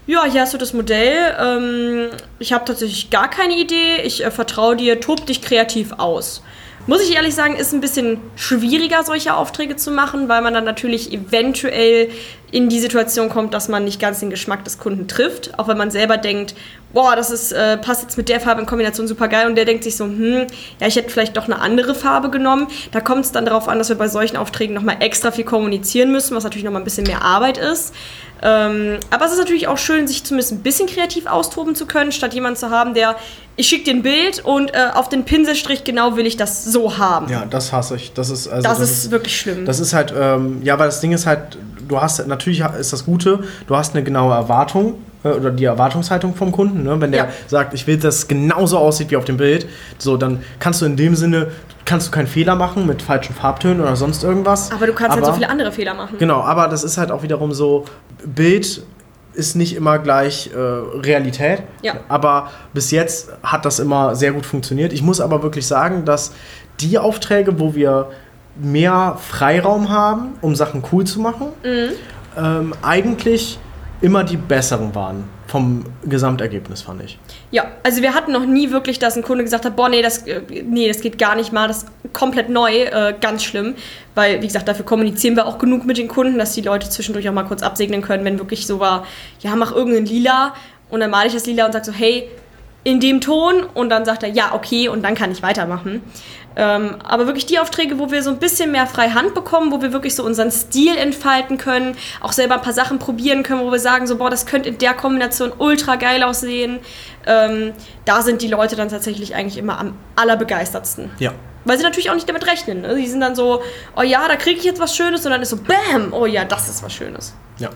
[0.07, 1.35] ja, hier hast du das Modell.
[1.39, 4.01] Ähm, ich habe tatsächlich gar keine Idee.
[4.03, 6.43] Ich äh, vertraue dir, tob dich kreativ aus.
[6.87, 10.65] Muss ich ehrlich sagen, ist ein bisschen schwieriger, solche Aufträge zu machen, weil man dann
[10.65, 12.09] natürlich eventuell
[12.51, 15.57] in die Situation kommt, dass man nicht ganz den Geschmack des Kunden trifft.
[15.59, 16.55] Auch wenn man selber denkt,
[16.93, 19.47] boah, das ist, äh, passt jetzt mit der Farbe in Kombination super geil.
[19.47, 20.47] Und der denkt sich so, hm,
[20.79, 22.67] ja, ich hätte vielleicht doch eine andere Farbe genommen.
[22.91, 26.11] Da kommt es dann darauf an, dass wir bei solchen Aufträgen nochmal extra viel kommunizieren
[26.11, 27.93] müssen, was natürlich nochmal ein bisschen mehr Arbeit ist.
[28.41, 32.11] Ähm, aber es ist natürlich auch schön, sich zumindest ein bisschen kreativ austoben zu können,
[32.11, 33.15] statt jemanden zu haben, der,
[33.55, 36.97] ich schicke dir ein Bild und äh, auf den Pinselstrich genau will ich das so
[36.97, 37.29] haben.
[37.29, 38.13] Ja, das hasse ich.
[38.13, 39.65] Das ist also das, ist wirklich schlimm.
[39.65, 43.05] Das ist halt, ähm, ja, weil das Ding ist halt, du hast, natürlich ist das
[43.05, 46.83] Gute, du hast eine genaue Erwartung äh, oder die Erwartungshaltung vom Kunden.
[46.83, 46.99] Ne?
[47.01, 47.29] Wenn der Ja.
[47.47, 49.67] sagt, ich will, dass es genauso aussieht wie auf dem Bild,
[49.97, 51.47] so, dann kannst du in dem Sinne,
[51.85, 54.71] kannst du keinen Fehler machen mit falschen Farbtönen oder sonst irgendwas.
[54.71, 56.17] aber du kannst halt so viele andere Fehler machen.
[56.17, 57.85] Genau, aber das ist halt auch wiederum so,
[58.25, 58.83] Bild
[59.33, 61.63] ist nicht immer gleich äh, Realität.
[61.81, 61.95] Ja.
[62.07, 64.93] Aber bis jetzt hat das immer sehr gut funktioniert.
[64.93, 66.31] Ich muss aber wirklich sagen, dass
[66.79, 68.07] die Aufträge, wo wir
[68.57, 71.47] mehr Freiraum haben, um Sachen cool zu machen,
[72.37, 73.59] ähm, eigentlich
[74.01, 77.17] immer die besseren waren vom Gesamtergebnis, fand ich.
[77.51, 80.27] Ja, also wir hatten noch nie wirklich, dass ein Kunde gesagt hat, boah, nee, das,
[80.27, 83.75] äh, nee, das geht gar nicht mal, das ist komplett neu, äh, ganz schlimm.
[84.15, 87.29] Weil, wie gesagt, dafür kommunizieren wir auch genug mit den Kunden, dass die Leute zwischendurch
[87.29, 89.05] auch mal kurz absegnen können, wenn wirklich so war,
[89.39, 90.53] ja, mach irgendein Lila
[90.89, 92.27] und dann male ich das Lila und sag so, hey,
[92.83, 96.01] in dem Ton und dann sagt er, ja, okay, und dann kann ich weitermachen.
[96.55, 99.81] Ähm, aber wirklich die Aufträge, wo wir so ein bisschen mehr freie Hand bekommen, wo
[99.81, 103.71] wir wirklich so unseren Stil entfalten können, auch selber ein paar Sachen probieren können, wo
[103.71, 106.79] wir sagen, so, boah, das könnte in der Kombination ultra geil aussehen.
[107.25, 107.73] Ähm,
[108.05, 111.11] da sind die Leute dann tatsächlich eigentlich immer am allerbegeistertsten.
[111.19, 111.33] Ja.
[111.65, 112.81] Weil sie natürlich auch nicht damit rechnen.
[112.81, 112.95] Ne?
[112.95, 113.61] Die sind dann so,
[113.97, 116.45] oh ja, da kriege ich jetzt was Schönes und dann ist so, bam, oh ja,
[116.45, 117.33] das ist was Schönes.
[117.57, 117.69] Ja.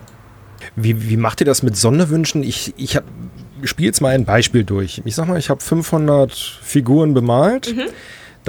[0.76, 2.44] Wie, wie macht ihr das mit Sonderwünschen?
[2.44, 3.00] Ich, ich
[3.64, 5.02] spiele jetzt mal ein Beispiel durch.
[5.06, 7.74] Ich sag mal, ich habe 500 Figuren bemalt.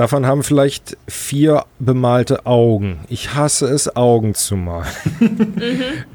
[0.00, 3.00] Davon haben vielleicht vier bemalte Augen.
[3.10, 4.86] Ich hasse es, Augen zu malen.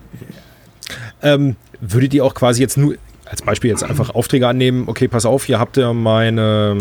[1.21, 2.95] ähm, würdet ihr auch quasi jetzt nur
[3.26, 4.86] als Beispiel jetzt einfach Aufträge annehmen?
[4.88, 6.78] Okay, pass auf, hier habt ihr meine,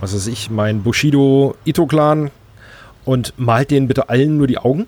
[0.00, 2.30] was weiß ich, mein Bushido Ito-Clan
[3.04, 4.86] und malt denen bitte allen nur die Augen?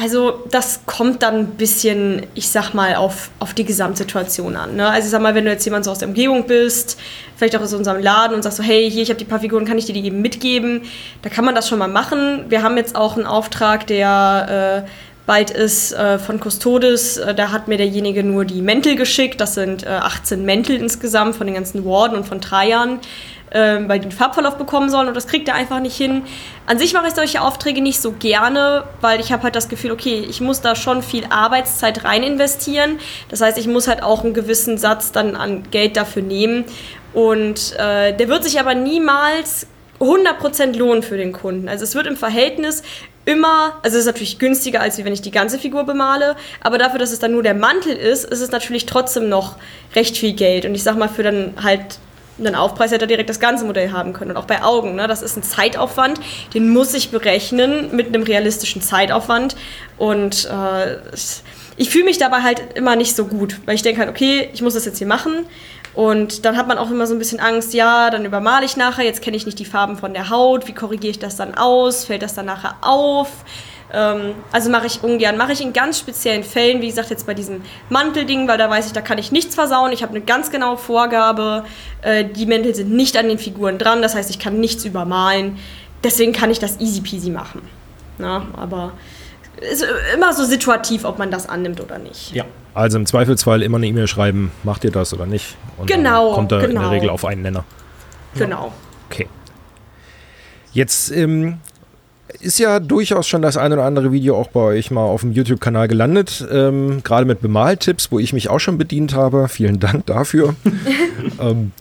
[0.00, 4.76] Also das kommt dann ein bisschen, ich sag mal, auf, auf die Gesamtsituation an.
[4.76, 4.88] Ne?
[4.88, 7.00] Also ich sag mal, wenn du jetzt jemand so aus der Umgebung bist,
[7.36, 9.64] vielleicht auch aus unserem Laden und sagst so, hey, hier, ich habe die paar Figuren,
[9.64, 10.82] kann ich dir die eben mitgeben?
[11.22, 12.44] Da kann man das schon mal machen.
[12.48, 14.88] Wir haben jetzt auch einen Auftrag, der äh,
[15.26, 17.16] bald ist äh, von Custodes.
[17.16, 19.40] Äh, da hat mir derjenige nur die Mäntel geschickt.
[19.40, 23.00] Das sind äh, 18 Mäntel insgesamt von den ganzen Warden und von Trajan.
[23.52, 26.22] Ähm, weil die Farbverlauf bekommen sollen und das kriegt er einfach nicht hin.
[26.66, 29.92] An sich mache ich solche Aufträge nicht so gerne, weil ich habe halt das Gefühl,
[29.92, 32.98] okay, ich muss da schon viel Arbeitszeit rein investieren.
[33.30, 36.64] Das heißt, ich muss halt auch einen gewissen Satz dann an Geld dafür nehmen.
[37.14, 39.66] Und äh, der wird sich aber niemals
[40.00, 41.68] 100% lohnen für den Kunden.
[41.68, 42.82] Also es wird im Verhältnis
[43.24, 46.98] immer, also es ist natürlich günstiger, als wenn ich die ganze Figur bemale, aber dafür,
[46.98, 49.56] dass es dann nur der Mantel ist, ist es natürlich trotzdem noch
[49.94, 50.64] recht viel Geld.
[50.64, 51.98] Und ich sag mal, für dann halt
[52.38, 54.32] einen Aufpreis hätte er direkt das ganze Modell haben können.
[54.32, 55.06] Und auch bei Augen, ne?
[55.06, 56.20] das ist ein Zeitaufwand,
[56.54, 59.56] den muss ich berechnen mit einem realistischen Zeitaufwand.
[59.96, 60.96] Und äh,
[61.76, 64.62] ich fühle mich dabei halt immer nicht so gut, weil ich denke halt, okay, ich
[64.62, 65.46] muss das jetzt hier machen.
[65.94, 69.04] Und dann hat man auch immer so ein bisschen Angst, ja, dann übermale ich nachher,
[69.04, 72.04] jetzt kenne ich nicht die Farben von der Haut, wie korrigiere ich das dann aus,
[72.04, 73.28] fällt das dann nachher auf?
[73.92, 77.34] Ähm, also mache ich ungern, mache ich in ganz speziellen Fällen, wie gesagt, jetzt bei
[77.34, 80.50] diesem Mantelding, weil da weiß ich, da kann ich nichts versauen, ich habe eine ganz
[80.50, 81.64] genaue Vorgabe,
[82.02, 85.58] äh, die Mäntel sind nicht an den Figuren dran, das heißt, ich kann nichts übermalen,
[86.04, 87.62] deswegen kann ich das easy peasy machen.
[88.18, 88.92] Na, aber
[89.60, 92.32] ist immer so situativ, ob man das annimmt oder nicht.
[92.32, 92.44] Ja.
[92.74, 95.56] Also im Zweifelsfall immer eine E-Mail schreiben, macht ihr das oder nicht?
[95.78, 96.34] Und genau.
[96.34, 96.70] kommt er genau.
[96.70, 97.64] in der Regel auf einen Nenner.
[98.36, 98.72] Genau.
[99.10, 99.26] Okay.
[100.72, 101.58] Jetzt ähm,
[102.40, 105.32] ist ja durchaus schon das ein oder andere Video auch bei euch mal auf dem
[105.32, 109.48] YouTube-Kanal gelandet, ähm, gerade mit Bemaltipps, wo ich mich auch schon bedient habe.
[109.48, 110.54] Vielen Dank dafür.
[111.40, 111.72] ähm,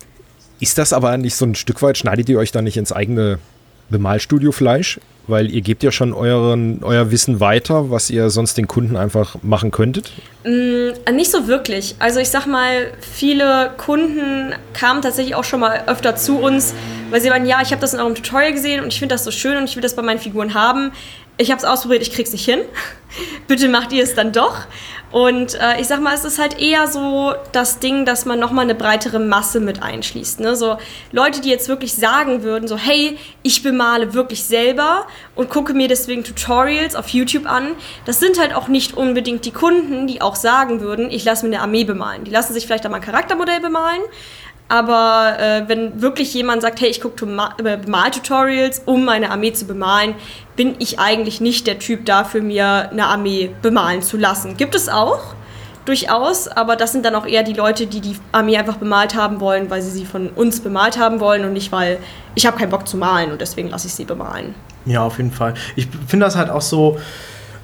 [0.59, 3.39] ist das aber nicht so ein Stück weit, schneidet ihr euch da nicht ins eigene
[3.89, 4.99] Bemalstudio Fleisch?
[5.29, 9.35] Weil ihr gebt ja schon euren, euer Wissen weiter, was ihr sonst den Kunden einfach
[9.43, 10.13] machen könntet?
[10.45, 11.95] Mm, nicht so wirklich.
[11.99, 16.73] Also ich sag mal, viele Kunden kamen tatsächlich auch schon mal öfter zu uns,
[17.09, 19.25] weil sie meinen, ja, ich habe das in eurem Tutorial gesehen und ich finde das
[19.25, 20.93] so schön und ich will das bei meinen Figuren haben.
[21.37, 22.61] Ich habe es ausprobiert, ich krieg's nicht hin.
[23.49, 24.65] Bitte macht ihr es dann doch.
[25.11, 28.65] Und äh, ich sag mal, es ist halt eher so das Ding, dass man nochmal
[28.65, 30.41] eine breitere Masse mit einschließt.
[30.41, 30.55] Ne?
[30.55, 30.77] So
[31.11, 35.87] Leute, die jetzt wirklich sagen würden, so hey, ich bemale wirklich selber und gucke mir
[35.87, 37.71] deswegen Tutorials auf YouTube an.
[38.05, 41.55] Das sind halt auch nicht unbedingt die Kunden, die auch sagen würden, ich lasse mir
[41.55, 42.25] eine Armee bemalen.
[42.25, 44.01] Die lassen sich vielleicht einmal ein Charaktermodell bemalen,
[44.69, 49.65] aber äh, wenn wirklich jemand sagt, hey, ich gucke äh, Bemaltutorials, um meine Armee zu
[49.65, 50.15] bemalen,
[50.55, 54.57] bin ich eigentlich nicht der Typ dafür, mir eine Armee bemalen zu lassen.
[54.57, 55.35] Gibt es auch,
[55.87, 59.39] durchaus, aber das sind dann auch eher die Leute, die die Armee einfach bemalt haben
[59.39, 61.99] wollen, weil sie sie von uns bemalt haben wollen und nicht, weil
[62.35, 64.53] ich habe keinen Bock zu malen und deswegen lasse ich sie bemalen.
[64.85, 65.53] Ja, auf jeden Fall.
[65.75, 66.99] Ich finde das halt auch so,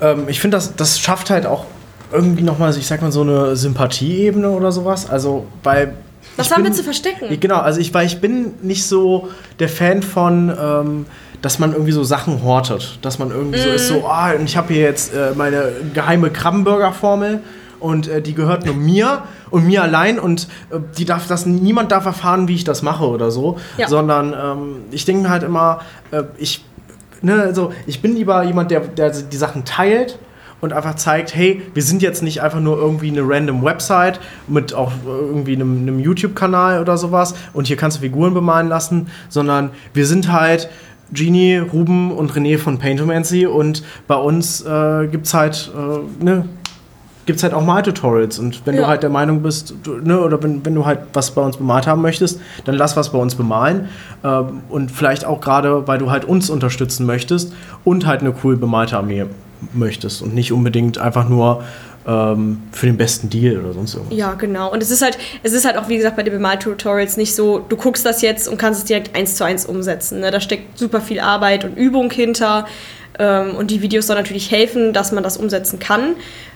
[0.01, 1.65] ähm, ich finde, das, das schafft halt auch
[2.11, 5.09] irgendwie nochmal, ich sag mal, so eine Sympathieebene oder sowas.
[5.09, 5.93] Also bei
[6.37, 7.39] was haben bin, wir zu verstecken?
[7.39, 11.05] Genau, also ich, weil ich bin nicht so der Fan von, ähm,
[11.41, 12.99] dass man irgendwie so Sachen hortet.
[13.01, 13.63] Dass man irgendwie mm.
[13.63, 17.41] so ist, so, ah, ich habe hier jetzt äh, meine geheime Krabbenburger-Formel
[17.79, 21.91] und äh, die gehört nur mir und mir allein und äh, die darf das niemand
[21.91, 23.87] darf erfahren, wie ich das mache oder so, ja.
[23.87, 26.63] sondern ähm, ich denke halt immer, äh, ich
[27.21, 30.17] ne, also ich bin lieber jemand, der, der die Sachen teilt
[30.63, 34.73] und einfach zeigt, hey, wir sind jetzt nicht einfach nur irgendwie eine random Website mit
[34.73, 39.71] auch irgendwie einem, einem YouTube-Kanal oder sowas und hier kannst du Figuren bemalen lassen, sondern
[39.93, 40.69] wir sind halt
[41.11, 46.45] Genie, Ruben und René von Paintomancy und bei uns äh, gibt es halt, äh, ne,
[47.25, 48.39] gibt's halt auch Mal-Tutorials.
[48.39, 48.83] Und wenn ja.
[48.83, 51.57] du halt der Meinung bist, du, ne, oder wenn, wenn du halt was bei uns
[51.57, 53.89] bemalt haben möchtest, dann lass was bei uns bemalen.
[54.23, 58.55] Ähm, und vielleicht auch gerade, weil du halt uns unterstützen möchtest und halt eine cool
[58.55, 59.25] bemalte Armee
[59.73, 61.63] möchtest und nicht unbedingt einfach nur
[62.05, 64.17] ähm, für den besten Deal oder sonst irgendwas.
[64.17, 64.71] Ja, genau.
[64.71, 67.59] Und es ist halt, es ist halt auch, wie gesagt, bei den Bemal-Tutorials nicht so,
[67.59, 70.19] du guckst das jetzt und kannst es direkt eins zu eins umsetzen.
[70.19, 70.31] Ne?
[70.31, 72.65] Da steckt super viel Arbeit und Übung hinter.
[73.19, 76.15] Ähm, und die Videos sollen natürlich helfen, dass man das umsetzen kann.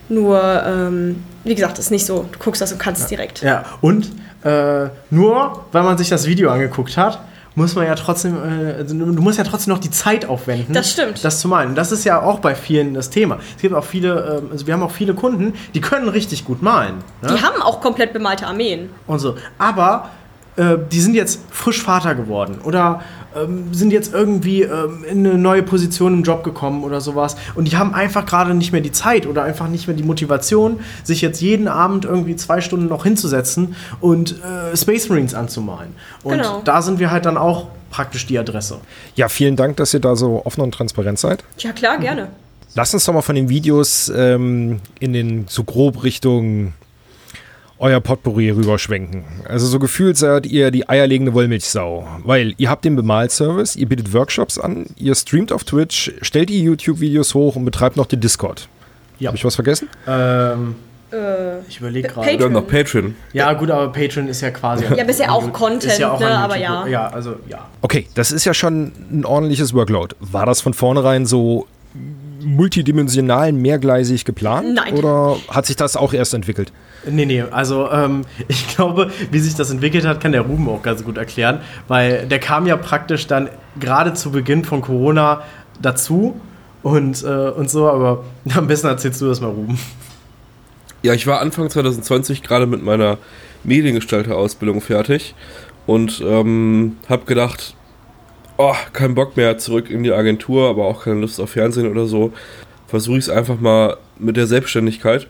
[0.09, 3.05] Nur, ähm, wie gesagt, ist nicht so, du guckst das und kannst ja.
[3.05, 3.41] es direkt.
[3.41, 4.09] Ja, und
[4.43, 7.19] äh, nur weil man sich das Video angeguckt hat,
[7.57, 10.73] muss man ja trotzdem, äh, also du musst ja trotzdem noch die Zeit aufwenden.
[10.73, 11.25] Das stimmt.
[11.25, 11.73] Das zu malen.
[11.73, 13.39] Das ist ja auch bei vielen das Thema.
[13.55, 16.61] Es gibt auch viele, äh, also wir haben auch viele Kunden, die können richtig gut
[16.61, 16.99] malen.
[17.23, 17.35] Ne?
[17.35, 18.89] Die haben auch komplett bemalte Armeen.
[19.07, 19.35] Und so.
[19.57, 20.09] Aber
[20.57, 23.01] äh, die sind jetzt frisch Vater geworden oder
[23.35, 27.71] ähm, sind jetzt irgendwie ähm, in eine neue Position im Job gekommen oder sowas und
[27.71, 31.21] die haben einfach gerade nicht mehr die Zeit oder einfach nicht mehr die Motivation, sich
[31.21, 35.93] jetzt jeden Abend irgendwie zwei Stunden noch hinzusetzen und äh, Space Marines anzumalen.
[36.23, 36.61] Und genau.
[36.63, 38.79] da sind wir halt dann auch praktisch die Adresse.
[39.15, 41.43] Ja, vielen Dank, dass ihr da so offen und transparent seid.
[41.59, 42.29] Ja, klar, gerne.
[42.75, 46.73] Lass uns doch mal von den Videos ähm, in den so grob Richtung
[47.79, 49.23] euer Potpourri rüberschwenken.
[49.47, 54.13] Also so gefühlt seid ihr die eierlegende Wollmilchsau, weil ihr habt den Bemalservice, ihr bietet
[54.13, 58.67] Workshops an, ihr streamt auf Twitch, stellt die YouTube-Videos hoch und betreibt noch den Discord.
[59.19, 59.27] Ja.
[59.27, 59.89] Habe ich was vergessen?
[60.07, 60.75] Ähm,
[61.67, 62.27] Ich überlege gerade.
[62.27, 62.39] Patreon.
[62.53, 63.15] Wir noch Patreon.
[63.33, 64.83] Ja, gut, aber Patreon ist ja quasi.
[64.95, 66.85] Ja, bisher auch Content, ist ja auch ne, aber ja.
[66.87, 67.67] Ja, also ja.
[67.81, 70.15] Okay, das ist ja schon ein ordentliches Workload.
[70.19, 71.65] War das von vornherein so
[72.43, 74.73] multidimensional mehrgleisig geplant?
[74.75, 74.93] Nein.
[74.95, 76.71] Oder hat sich das auch erst entwickelt?
[77.09, 80.81] Nee, nee, also ähm, ich glaube, wie sich das entwickelt hat, kann der Ruben auch
[80.81, 85.41] ganz gut erklären, weil der kam ja praktisch dann gerade zu Beginn von Corona
[85.81, 86.39] dazu
[86.83, 88.23] und, äh, und so, aber
[88.55, 89.79] am besten erzählst du das mal, Ruben.
[91.03, 93.17] Ja, ich war Anfang 2020 gerade mit meiner
[93.63, 95.35] Mediengestalter-Ausbildung fertig
[95.85, 97.75] und ähm, habe gedacht,
[98.57, 102.07] oh, kein Bock mehr zurück in die Agentur, aber auch keine Lust auf Fernsehen oder
[102.07, 102.33] so.
[102.87, 105.27] Versuche ich es einfach mal mit der Selbstständigkeit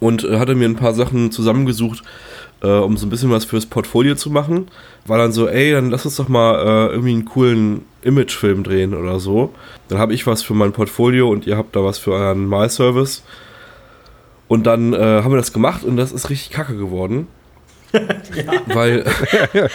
[0.00, 2.02] und äh, hatte mir ein paar Sachen zusammengesucht,
[2.62, 4.68] äh, um so ein bisschen was fürs Portfolio zu machen.
[5.06, 8.94] War dann so, ey, dann lass uns doch mal äh, irgendwie einen coolen Imagefilm drehen
[8.94, 9.54] oder so.
[9.88, 13.22] Dann habe ich was für mein Portfolio und ihr habt da was für euren Malservice.
[14.48, 17.26] Und dann äh, haben wir das gemacht und das ist richtig kacke geworden.
[18.66, 19.04] Weil.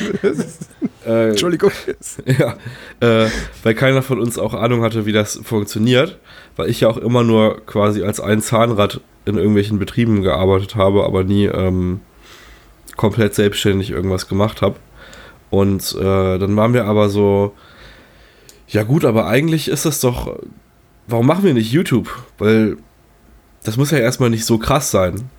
[1.06, 1.72] äh, Entschuldigung.
[2.26, 2.58] ja,
[3.00, 3.30] äh,
[3.64, 6.20] weil keiner von uns auch Ahnung hatte, wie das funktioniert,
[6.56, 11.04] weil ich ja auch immer nur quasi als ein Zahnrad in irgendwelchen Betrieben gearbeitet habe,
[11.04, 12.02] aber nie ähm,
[12.98, 14.76] komplett selbstständig irgendwas gemacht habe.
[15.50, 17.54] Und äh, dann waren wir aber so,
[18.68, 20.40] ja gut, aber eigentlich ist das doch,
[21.08, 22.10] warum machen wir nicht YouTube?
[22.38, 22.78] Weil
[23.64, 25.30] das muss ja erstmal nicht so krass sein.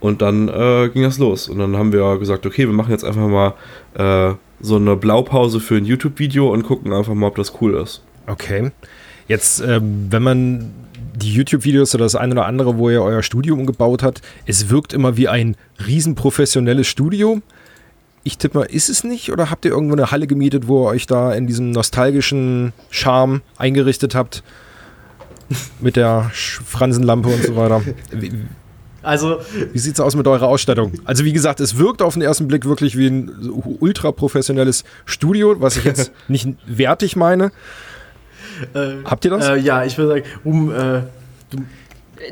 [0.00, 1.48] Und dann äh, ging das los.
[1.48, 3.54] Und dann haben wir gesagt, okay, wir machen jetzt einfach mal
[3.94, 8.02] äh, so eine Blaupause für ein YouTube-Video und gucken einfach mal, ob das cool ist.
[8.26, 8.70] Okay.
[9.28, 10.72] Jetzt, ähm, wenn man
[11.16, 14.92] die YouTube-Videos oder das eine oder andere, wo ihr euer Studio umgebaut habt, es wirkt
[14.92, 17.40] immer wie ein riesenprofessionelles Studio.
[18.22, 19.30] Ich tippe mal, ist es nicht?
[19.30, 23.42] Oder habt ihr irgendwo eine Halle gemietet, wo ihr euch da in diesem nostalgischen Charme
[23.58, 24.42] eingerichtet habt?
[25.80, 27.82] Mit der Fransenlampe und so weiter.
[28.10, 28.32] Wie,
[29.02, 29.40] Also,
[29.72, 30.92] wie sieht es aus mit eurer Ausstattung?
[31.04, 33.30] Also wie gesagt, es wirkt auf den ersten Blick wirklich wie ein
[33.80, 37.52] ultra professionelles Studio, was ich jetzt nicht wertig meine.
[38.74, 39.48] Äh, Habt ihr das?
[39.48, 41.02] äh, ja, ich würde sagen, Ruben, äh,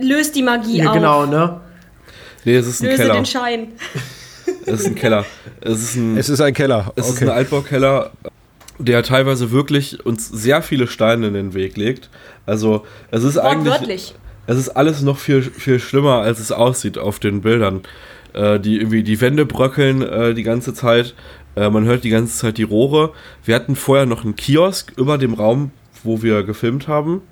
[0.01, 0.95] Löst die Magie ja, auf.
[0.95, 1.61] genau, ne?
[2.45, 3.15] Nee, es ist ein Löse Keller.
[3.15, 3.69] den Schein.
[4.67, 5.25] Es ist ein Keller.
[5.61, 6.93] Es ist ein, es ist ein Keller.
[6.97, 8.11] es ist ein Altbaukeller,
[8.79, 12.11] der teilweise wirklich uns sehr viele Steine in den Weg legt.
[12.45, 14.15] Also es ist eigentlich,
[14.47, 17.83] es ist alles noch viel, viel schlimmer, als es aussieht auf den Bildern.
[18.35, 21.15] Äh, die irgendwie die Wände bröckeln äh, die ganze Zeit.
[21.55, 23.13] Äh, man hört die ganze Zeit die Rohre.
[23.45, 25.71] Wir hatten vorher noch einen Kiosk über dem Raum,
[26.05, 27.23] wo wir gefilmt haben.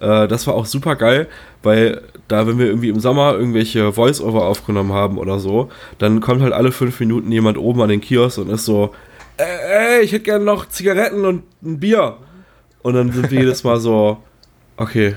[0.00, 1.28] Äh, das war auch super geil,
[1.62, 6.42] weil da, wenn wir irgendwie im Sommer irgendwelche Voice-Over aufgenommen haben oder so, dann kommt
[6.42, 8.94] halt alle fünf Minuten jemand oben an den Kiosk und ist so,
[9.36, 12.16] ey, ey ich hätte gerne noch Zigaretten und ein Bier.
[12.82, 14.18] Und dann sind wir jedes Mal so,
[14.76, 15.16] okay,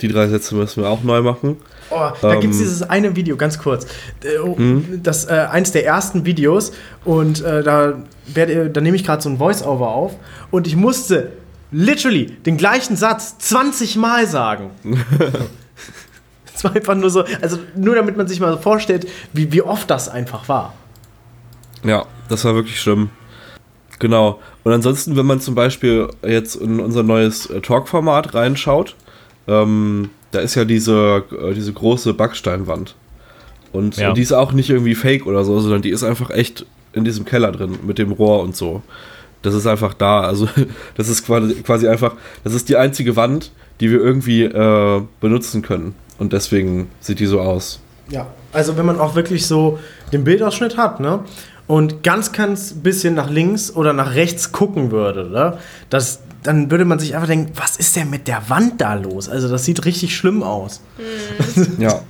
[0.00, 1.58] die drei Sätze müssen wir auch neu machen.
[1.90, 2.40] Oh, da Ähm.
[2.40, 3.86] gibt es dieses eine Video, ganz kurz.
[4.24, 5.00] Äh, oh, Hm?
[5.02, 6.72] Das äh, eins der ersten Videos
[7.04, 7.94] und äh, da,
[8.26, 10.16] werd, da nehme ich gerade so ein Voice-Over auf
[10.50, 11.32] und ich musste
[11.72, 14.70] literally den gleichen Satz 20 Mal sagen.
[16.52, 19.88] Es war einfach nur so, also nur damit man sich mal vorstellt, wie, wie oft
[19.88, 20.74] das einfach war.
[21.84, 23.08] Ja, das war wirklich schlimm.
[23.98, 24.40] Genau.
[24.62, 28.94] Und ansonsten, wenn man zum Beispiel jetzt in unser neues äh, Talk-Format reinschaut,
[29.48, 32.94] ähm, da ist ja diese, äh, diese große Backsteinwand.
[33.72, 34.12] Und Ja.
[34.12, 37.24] die ist auch nicht irgendwie fake oder so, sondern die ist einfach echt in diesem
[37.24, 38.82] Keller drin mit dem Rohr und so.
[39.42, 40.20] Das ist einfach da.
[40.20, 40.48] Also,
[40.96, 45.62] das ist quasi, quasi einfach, das ist die einzige Wand, die wir irgendwie äh, benutzen
[45.62, 45.94] können.
[46.18, 47.80] Und deswegen sieht die so aus.
[48.10, 49.78] Ja, also wenn man auch wirklich so
[50.12, 51.20] den Bildausschnitt hat, ne?
[51.66, 55.58] Und ganz, ganz bisschen nach links oder nach rechts gucken würde, ne?
[55.88, 59.28] Das, dann würde man sich einfach denken, was ist denn mit der Wand da los?
[59.28, 60.82] Also das sieht richtig schlimm aus.
[61.78, 62.02] Ja.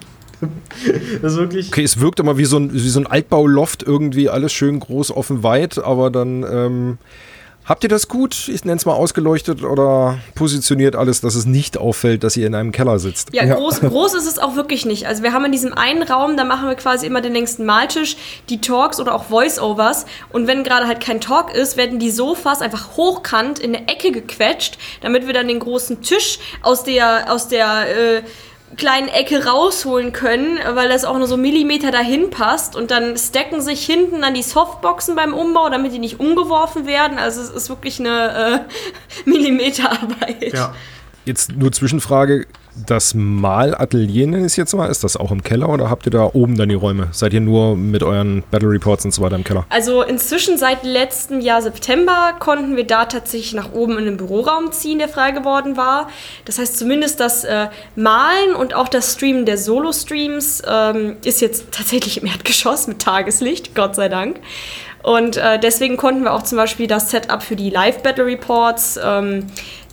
[1.23, 1.69] Das ist wirklich.
[1.69, 5.11] Okay, es wirkt immer wie so ein, wie so ein Altbauloft, irgendwie alles schön groß,
[5.13, 6.99] offen, weit, aber dann ähm,
[7.71, 11.79] habt ihr das gut, ich nenne es mal ausgeleuchtet oder positioniert alles, dass es nicht
[11.79, 13.33] auffällt, dass ihr in einem Keller sitzt.
[13.33, 13.55] Ja, Ja.
[13.55, 15.07] Groß, groß ist es auch wirklich nicht.
[15.07, 18.17] Also wir haben in diesem einen Raum, da machen wir quasi immer den längsten Maltisch,
[18.49, 20.07] die Talks oder auch Voice-Overs.
[20.31, 24.11] Und wenn gerade halt kein Talk ist, werden die Sofas einfach hochkant in eine Ecke
[24.11, 28.23] gequetscht, damit wir dann den großen Tisch aus der, aus der äh,
[28.77, 32.77] kleinen Ecke rausholen können, weil das auch nur so Millimeter dahin passt.
[32.77, 37.19] Und dann stacken sich hinten dann die Softboxen beim Umbau, damit die nicht umgeworfen werden.
[37.19, 38.67] Also es ist wirklich eine
[39.27, 40.53] äh, Millimeterarbeit.
[40.53, 40.75] Ja.
[41.25, 42.47] Jetzt nur Zwischenfrage,
[42.87, 46.11] Das Malatelier nenne ich es jetzt mal, ist das auch im Keller oder habt ihr
[46.11, 47.09] da oben dann die Räume?
[47.13, 49.67] Seid ihr nur mit euren Battle Reports und so weiter im Keller?
[49.69, 54.73] Also inzwischen seit letztem Jahr September konnten wir da tatsächlich nach oben in den Büroraum
[54.73, 56.09] ziehen, der frei geworden war.
[56.45, 61.73] Das heißt zumindest das äh, Malen und auch das Streamen der Solo-Streams ähm, ist jetzt
[61.73, 64.41] tatsächlich im Erdgeschoss mit Tageslicht, Gott sei Dank.
[65.03, 69.47] Und äh, deswegen konnten wir auch zum Beispiel das Setup für die Live-Battle Reports ähm,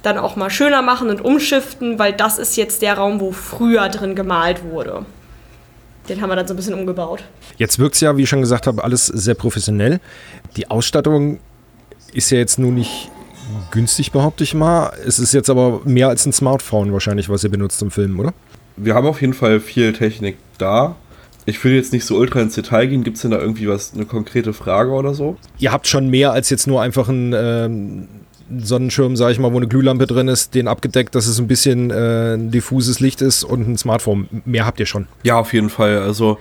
[0.04, 3.90] dann auch mal schöner machen und umschiften, weil das ist jetzt der Raum, wo früher
[3.90, 5.06] drin gemalt wurde.
[6.10, 7.24] Den haben wir dann so ein bisschen umgebaut.
[7.58, 10.00] Jetzt wirkt es ja, wie ich schon gesagt habe, alles sehr professionell.
[10.56, 11.40] Die Ausstattung
[12.14, 13.10] ist ja jetzt nun nicht
[13.72, 14.92] günstig, behaupte ich mal.
[15.06, 18.34] Es ist jetzt aber mehr als ein Smartphone wahrscheinlich, was ihr benutzt zum Filmen, oder?
[18.78, 20.96] Wir haben auf jeden Fall viel Technik da.
[21.48, 23.06] Ich will jetzt nicht so ultra ins Detail gehen.
[23.06, 25.38] Gibt es denn da irgendwie was, eine konkrete Frage oder so?
[25.60, 28.08] Ihr habt schon mehr als jetzt nur einfach ein ähm,
[28.58, 31.90] Sonnenschirm, sage ich mal, wo eine Glühlampe drin ist, den abgedeckt, dass es ein bisschen
[31.90, 34.28] äh, diffuses Licht ist und ein Smartphone.
[34.44, 35.08] Mehr habt ihr schon.
[35.24, 36.00] Ja, auf jeden Fall.
[36.00, 36.38] Also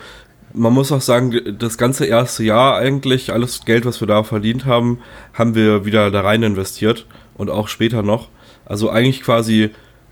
[0.52, 4.64] man muss auch sagen, das ganze erste Jahr eigentlich, alles Geld, was wir da verdient
[4.64, 4.98] haben,
[5.34, 8.28] haben wir wieder da rein investiert und auch später noch.
[8.64, 9.70] Also eigentlich quasi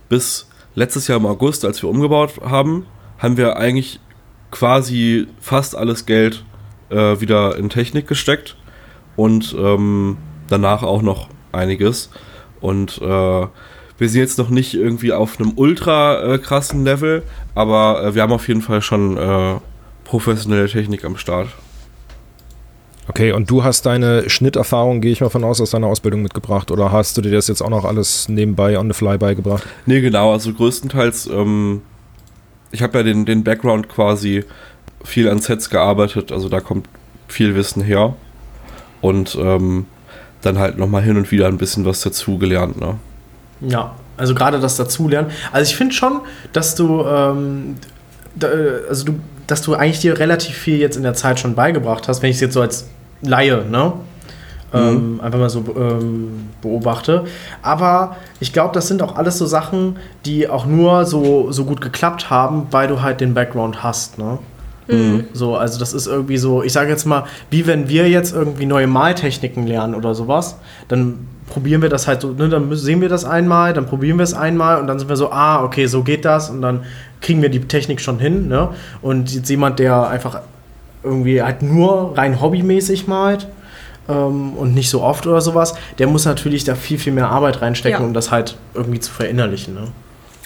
[0.08, 2.86] bis letztes Jahr im August, als wir umgebaut haben,
[3.18, 4.00] haben wir eigentlich
[4.54, 6.44] quasi fast alles Geld
[6.88, 8.56] äh, wieder in Technik gesteckt
[9.16, 10.16] und ähm,
[10.48, 12.10] danach auch noch einiges.
[12.60, 13.46] Und äh,
[13.98, 17.24] wir sind jetzt noch nicht irgendwie auf einem ultra äh, krassen Level,
[17.56, 19.56] aber äh, wir haben auf jeden Fall schon äh,
[20.04, 21.48] professionelle Technik am Start.
[23.08, 26.70] Okay, und du hast deine Schnitterfahrung, gehe ich mal von aus, aus deiner Ausbildung mitgebracht
[26.70, 29.64] oder hast du dir das jetzt auch noch alles nebenbei on the fly beigebracht?
[29.84, 31.82] Nee, genau, also größtenteils, ähm,
[32.74, 34.44] ich habe ja den, den Background quasi
[35.04, 36.88] viel an Sets gearbeitet, also da kommt
[37.28, 38.14] viel Wissen her
[39.00, 39.86] und ähm,
[40.42, 42.96] dann halt nochmal hin und wieder ein bisschen was dazugelernt, ne?
[43.60, 45.30] Ja, also gerade das Dazulernen.
[45.52, 46.20] Also ich finde schon,
[46.52, 47.76] dass du, ähm,
[48.34, 48.48] da,
[48.88, 52.22] also du, dass du eigentlich dir relativ viel jetzt in der Zeit schon beigebracht hast,
[52.22, 52.88] wenn ich es jetzt so als
[53.22, 53.92] Laie, ne?
[54.74, 57.24] Ähm, einfach mal so ähm, beobachte.
[57.62, 61.80] Aber ich glaube, das sind auch alles so Sachen, die auch nur so, so gut
[61.80, 64.38] geklappt haben, weil du halt den Background hast, ne?
[65.32, 68.66] So, also das ist irgendwie so, ich sage jetzt mal, wie wenn wir jetzt irgendwie
[68.66, 70.56] neue Maltechniken lernen oder sowas,
[70.88, 74.24] dann probieren wir das halt so, ne, dann sehen wir das einmal, dann probieren wir
[74.24, 76.84] es einmal und dann sind wir so, ah, okay, so geht das und dann
[77.20, 78.70] kriegen wir die Technik schon hin, ne?
[79.00, 80.40] Und jetzt jemand, der einfach
[81.02, 83.46] irgendwie halt nur rein hobbymäßig malt
[84.08, 87.62] ähm, und nicht so oft oder sowas, der muss natürlich da viel, viel mehr Arbeit
[87.62, 88.06] reinstecken, Ja.
[88.06, 89.88] um das halt irgendwie zu verinnerlichen, ne?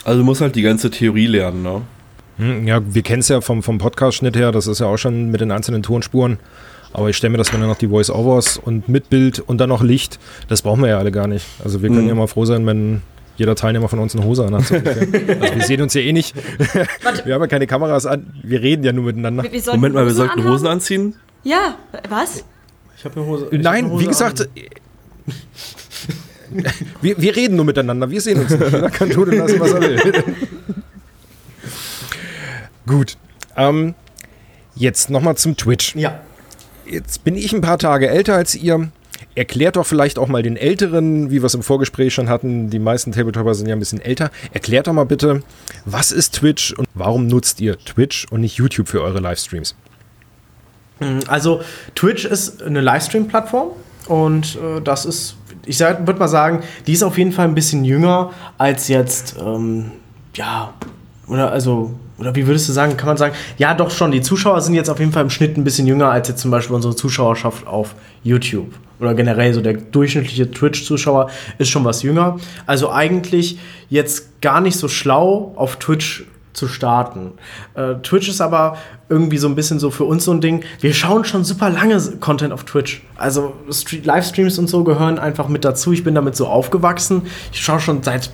[0.05, 1.81] Also du musst halt die ganze Theorie lernen, ne?
[2.37, 5.29] Hm, Ja, wir kennen es ja vom, vom Podcast-Schnitt her, das ist ja auch schon
[5.31, 6.39] mit den einzelnen Tonspuren.
[6.93, 9.69] Aber ich stelle mir das, wenn dann noch die Voice-Overs und mit Bild und dann
[9.69, 11.45] noch Licht, das brauchen wir ja alle gar nicht.
[11.63, 12.07] Also wir können Mhm.
[12.09, 13.01] ja mal froh sein, wenn
[13.37, 14.63] jeder Teilnehmer von uns eine Hose anhat.
[14.65, 14.85] so also
[15.55, 16.33] wir sehen uns ja eh nicht.
[17.25, 19.43] wir haben ja keine Kameras an, wir reden ja nur miteinander.
[19.43, 20.53] Wir, wir sollten Moment mal, wir Hosen sollten anhaben?
[20.53, 21.15] Hosen anziehen?
[21.43, 21.75] Ja,
[22.09, 22.43] was?
[22.99, 23.47] Ich habe eine Hose.
[23.51, 24.47] Nein, eine Hose wie gesagt, an.
[27.01, 28.61] wir, wir reden nur miteinander, wir sehen uns nicht.
[28.61, 30.23] Jeder kann tun und lassen, was er will.
[32.85, 33.15] Gut.
[33.55, 33.95] Ähm,
[34.75, 35.95] jetzt nochmal zum Twitch.
[35.95, 36.19] Ja.
[36.85, 38.91] Jetzt bin ich ein paar Tage älter als ihr.
[39.33, 42.69] Erklärt doch vielleicht auch mal den Älteren, wie wir es im Vorgespräch schon hatten.
[42.69, 44.29] Die meisten Tabletopper sind ja ein bisschen älter.
[44.51, 45.41] Erklärt doch mal bitte,
[45.85, 49.75] was ist Twitch und warum nutzt ihr Twitch und nicht YouTube für eure Livestreams?
[51.27, 51.61] Also
[51.95, 53.69] Twitch ist eine Livestream-Plattform
[54.07, 55.35] und äh, das ist,
[55.65, 59.91] ich würde mal sagen, die ist auf jeden Fall ein bisschen jünger als jetzt, ähm,
[60.35, 60.73] ja,
[61.27, 64.61] oder also, oder wie würdest du sagen, kann man sagen, ja doch schon, die Zuschauer
[64.61, 66.95] sind jetzt auf jeden Fall im Schnitt ein bisschen jünger als jetzt zum Beispiel unsere
[66.95, 68.73] Zuschauerschaft auf YouTube.
[68.99, 72.37] Oder generell so der durchschnittliche Twitch-Zuschauer ist schon was jünger.
[72.65, 73.57] Also eigentlich
[73.89, 77.33] jetzt gar nicht so schlau auf Twitch zu starten.
[77.75, 78.77] Äh, Twitch ist aber
[79.07, 80.63] irgendwie so ein bisschen so für uns so ein Ding.
[80.81, 83.01] Wir schauen schon super lange Content auf Twitch.
[83.17, 85.93] Also Stre- Livestreams und so gehören einfach mit dazu.
[85.93, 87.23] Ich bin damit so aufgewachsen.
[87.51, 88.29] Ich schaue schon seit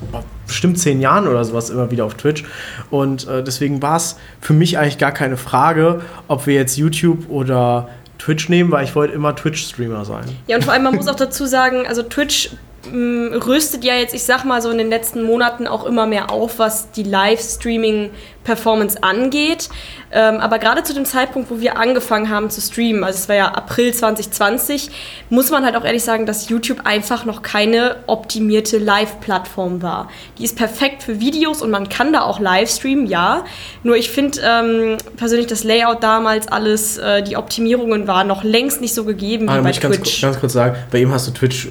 [0.47, 2.43] bestimmt zehn Jahren oder sowas immer wieder auf Twitch.
[2.89, 7.29] Und äh, deswegen war es für mich eigentlich gar keine Frage, ob wir jetzt YouTube
[7.29, 10.25] oder Twitch nehmen, weil ich wollte immer Twitch-Streamer sein.
[10.47, 12.51] Ja, und vor allem, man muss auch dazu sagen, also Twitch
[12.93, 16.59] rüstet ja jetzt, ich sag mal so in den letzten Monaten auch immer mehr auf,
[16.59, 19.69] was die Livestreaming-Performance angeht.
[20.11, 23.35] Ähm, aber gerade zu dem Zeitpunkt, wo wir angefangen haben zu streamen, also es war
[23.35, 24.91] ja April 2020,
[25.29, 30.09] muss man halt auch ehrlich sagen, dass YouTube einfach noch keine optimierte Live-Plattform war.
[30.37, 33.43] Die ist perfekt für Videos und man kann da auch live streamen, ja.
[33.83, 38.79] Nur ich finde ähm, persönlich das Layout damals, alles, äh, die Optimierungen waren noch längst
[38.81, 40.21] nicht so gegeben Ah, wie bei muss ich ganz, Twitch.
[40.21, 41.69] ganz kurz sagen, bei ihm hast du Twitch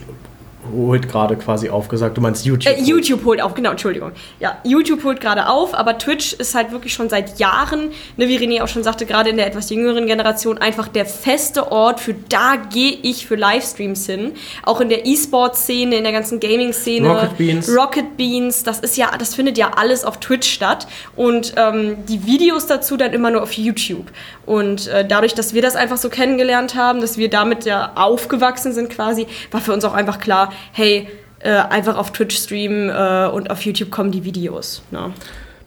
[0.72, 2.16] holt gerade quasi aufgesagt.
[2.16, 2.72] Du meinst YouTube.
[2.72, 4.12] Äh, YouTube holt auf, genau, Entschuldigung.
[4.40, 8.38] Ja, YouTube holt gerade auf, aber Twitch ist halt wirklich schon seit Jahren, ne, wie
[8.38, 12.14] René auch schon sagte, gerade in der etwas jüngeren Generation, einfach der feste Ort für
[12.28, 14.32] da gehe ich für Livestreams hin.
[14.62, 17.08] Auch in der E-Sport-Szene, in der ganzen Gaming-Szene.
[17.08, 17.76] Rocket Beans.
[17.76, 20.86] Rocket Beans, das ist ja, das findet ja alles auf Twitch statt.
[21.16, 24.06] Und ähm, die Videos dazu dann immer nur auf YouTube.
[24.46, 28.72] Und äh, dadurch, dass wir das einfach so kennengelernt haben, dass wir damit ja aufgewachsen
[28.72, 31.08] sind quasi, war für uns auch einfach klar, hey,
[31.40, 34.82] äh, einfach auf Twitch streamen äh, und auf YouTube kommen die Videos.
[34.90, 35.12] Ne?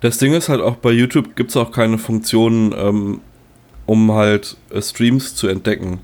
[0.02, 3.22] Das Ding ist halt auch bei YouTube gibt es auch keine Funktion, ähm,
[3.86, 6.00] um halt äh, Streams zu entdecken.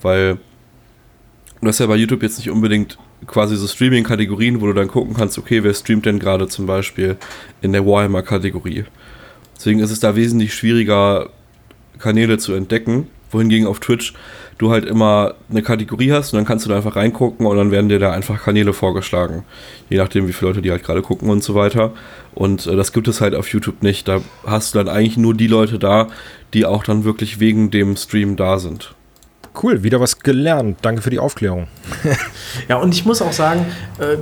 [0.00, 0.38] Weil
[1.60, 5.14] du hast ja bei YouTube jetzt nicht unbedingt quasi so Streaming-Kategorien, wo du dann gucken
[5.14, 7.16] kannst, okay, wer streamt denn gerade zum Beispiel
[7.60, 8.84] in der Warhammer-Kategorie.
[9.56, 11.30] Deswegen ist es da wesentlich schwieriger,
[11.98, 14.14] Kanäle zu entdecken, wohingegen auf Twitch
[14.58, 17.70] du halt immer eine Kategorie hast und dann kannst du da einfach reingucken und dann
[17.70, 19.44] werden dir da einfach Kanäle vorgeschlagen.
[19.88, 21.92] Je nachdem, wie viele Leute die halt gerade gucken und so weiter.
[22.34, 24.08] Und äh, das gibt es halt auf YouTube nicht.
[24.08, 26.08] Da hast du dann eigentlich nur die Leute da,
[26.54, 28.94] die auch dann wirklich wegen dem Stream da sind.
[29.60, 30.78] Cool, wieder was gelernt.
[30.82, 31.68] Danke für die Aufklärung.
[32.68, 33.66] Ja, und ich muss auch sagen,
[33.98, 34.16] äh,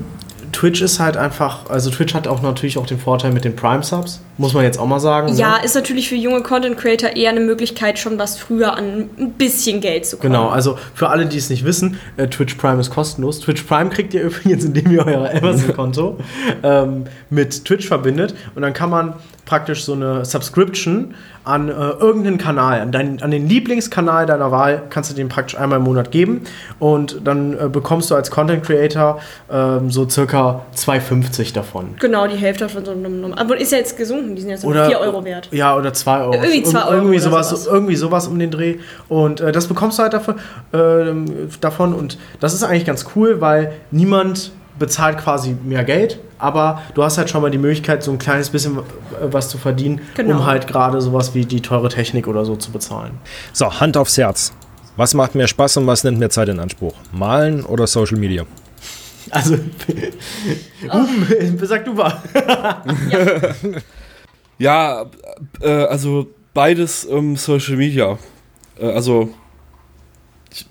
[0.53, 4.21] Twitch ist halt einfach, also Twitch hat auch natürlich auch den Vorteil mit den Prime-Subs,
[4.39, 5.35] muss man jetzt auch mal sagen.
[5.37, 5.65] Ja, ne?
[5.65, 9.81] ist natürlich für junge Content Creator eher eine Möglichkeit, schon was früher an ein bisschen
[9.81, 10.33] Geld zu kommen.
[10.33, 13.41] Genau, also für alle, die es nicht wissen, äh, Twitch Prime ist kostenlos.
[13.41, 16.19] Twitch Prime kriegt ihr übrigens, indem ihr euer Amazon-Konto
[16.63, 19.15] ähm, mit Twitch verbindet und dann kann man
[19.47, 24.83] praktisch so eine Subscription an äh, irgendeinen Kanal, an, dein, an den Lieblingskanal deiner Wahl,
[24.91, 26.41] kannst du den praktisch einmal im Monat geben
[26.81, 29.21] und dann äh, bekommst du als Content Creator
[29.51, 31.95] ähm, so circa 2,50 davon.
[32.01, 33.33] Genau, die Hälfte von so einem.
[33.35, 35.49] Aber ist ja jetzt gesunken, die sind jetzt Oder 4 Euro wert.
[35.53, 36.35] Ja, oder 2 Euro.
[36.35, 37.67] Irgendwie zwei Ir- Euro Irgendwie sowas, sowas.
[37.67, 38.79] irgendwie sowas um den Dreh.
[39.09, 40.35] Und äh, das bekommst du halt dafür,
[40.73, 41.27] ähm,
[41.61, 41.95] davon.
[41.95, 47.19] Und das ist eigentlich ganz cool, weil niemand bezahlt quasi mehr Geld, aber du hast
[47.19, 48.83] halt schon mal die Möglichkeit, so ein kleines bisschen äh,
[49.23, 50.37] was zu verdienen, Genau.
[50.39, 53.13] um halt gerade sowas wie die teure Technik oder so zu bezahlen.
[53.53, 54.53] So, Hand aufs Herz.
[54.97, 56.95] Was macht mehr Spaß und was nimmt mehr Zeit in Anspruch?
[57.13, 58.45] Malen oder Social Media?
[59.31, 59.55] Also,
[60.93, 62.15] Ruben, sag du mal.
[64.59, 65.05] Ja,
[65.61, 68.19] äh, also beides ähm, Social Media.
[68.81, 69.29] Äh, also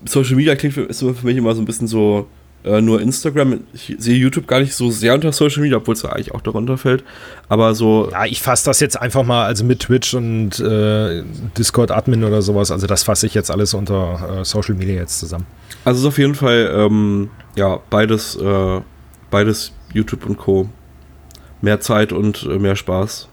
[0.04, 2.26] Social Media klingt für, ist für mich immer so ein bisschen so
[2.66, 3.60] äh, nur Instagram.
[3.72, 6.40] Ich sehe YouTube gar nicht so sehr unter Social Media, obwohl es ja eigentlich auch
[6.40, 7.04] darunter fällt.
[7.48, 11.22] Aber so, Ja, ich fasse das jetzt einfach mal, also mit Twitch und äh,
[11.56, 15.46] Discord-Admin oder sowas, also das fasse ich jetzt alles unter äh, Social Media jetzt zusammen.
[15.84, 18.80] also es ist auf jeden Fall ähm, ja beides, äh,
[19.30, 20.68] beides YouTube und Co.
[21.62, 23.28] Mehr Zeit und äh, mehr Spaß.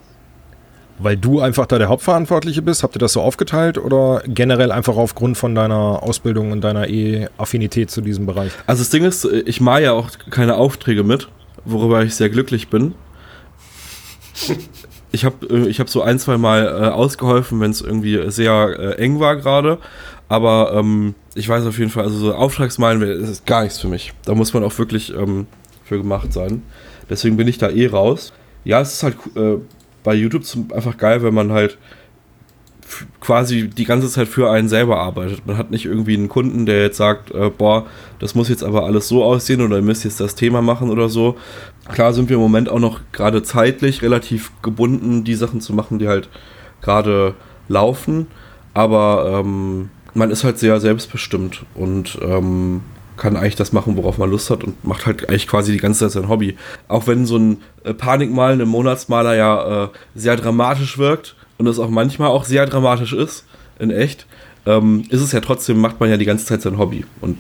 [1.00, 4.96] Weil du einfach da der Hauptverantwortliche bist, habt ihr das so aufgeteilt oder generell einfach
[4.96, 8.52] aufgrund von deiner Ausbildung und deiner E-Affinität zu diesem Bereich?
[8.68, 11.30] Also das Ding ist, ich mache ja auch keine Aufträge mit,
[11.66, 12.94] worüber ich sehr glücklich bin.
[15.12, 19.02] Ich habe ich hab so ein, zwei Mal äh, ausgeholfen, wenn es irgendwie sehr äh,
[19.02, 19.78] eng war gerade.
[20.28, 24.14] Aber ähm, ich weiß auf jeden Fall, also so Auftragsmalen ist gar nichts für mich.
[24.26, 25.46] Da muss man auch wirklich ähm,
[25.84, 26.64] für gemacht sein.
[27.10, 28.34] Deswegen bin ich da eh raus.
[28.64, 29.58] Ja, es ist halt äh,
[30.04, 30.44] bei YouTube
[30.74, 31.78] einfach geil, wenn man halt
[33.20, 35.46] quasi die ganze Zeit für einen selber arbeitet.
[35.48, 37.86] Man hat nicht irgendwie einen Kunden, der jetzt sagt, äh, boah,
[38.20, 41.10] das muss jetzt aber alles so aussehen oder ihr müsst jetzt das Thema machen oder
[41.10, 41.38] so.
[41.92, 46.00] Klar sind wir im Moment auch noch gerade zeitlich relativ gebunden, die Sachen zu machen,
[46.00, 46.30] die halt
[46.82, 47.34] gerade
[47.68, 48.28] laufen.
[48.74, 52.82] Aber ähm, man ist halt sehr selbstbestimmt und ähm,
[53.24, 56.02] kann eigentlich das machen, worauf man Lust hat und macht halt eigentlich quasi die ganze
[56.02, 56.58] Zeit sein Hobby.
[56.90, 61.80] Auch wenn so ein äh, Panikmalen im Monatsmaler ja äh, sehr dramatisch wirkt und es
[61.80, 63.46] auch manchmal auch sehr dramatisch ist,
[63.80, 64.26] in echt,
[64.66, 67.38] ähm, ist es ja trotzdem, macht man ja die ganze Zeit sein Hobby und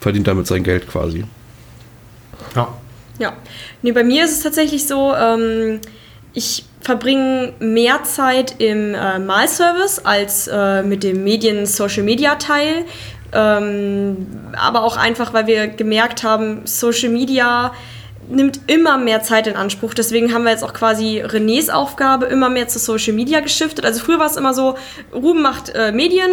[0.00, 1.24] verdient damit sein Geld quasi.
[2.54, 2.68] Ja.
[3.18, 3.32] Ja.
[3.80, 5.80] Nee, bei mir ist es tatsächlich so, ähm,
[6.34, 12.84] ich verbringe mehr Zeit im äh, Malservice als äh, mit dem Medien-Social-Media-Teil.
[13.32, 17.72] Ähm, aber auch einfach, weil wir gemerkt haben, Social Media
[18.34, 19.94] nimmt immer mehr Zeit in Anspruch.
[19.94, 23.84] Deswegen haben wir jetzt auch quasi Renés Aufgabe immer mehr zu Social Media geschiftet.
[23.84, 24.76] Also früher war es immer so,
[25.14, 26.30] Ruben macht äh, Medien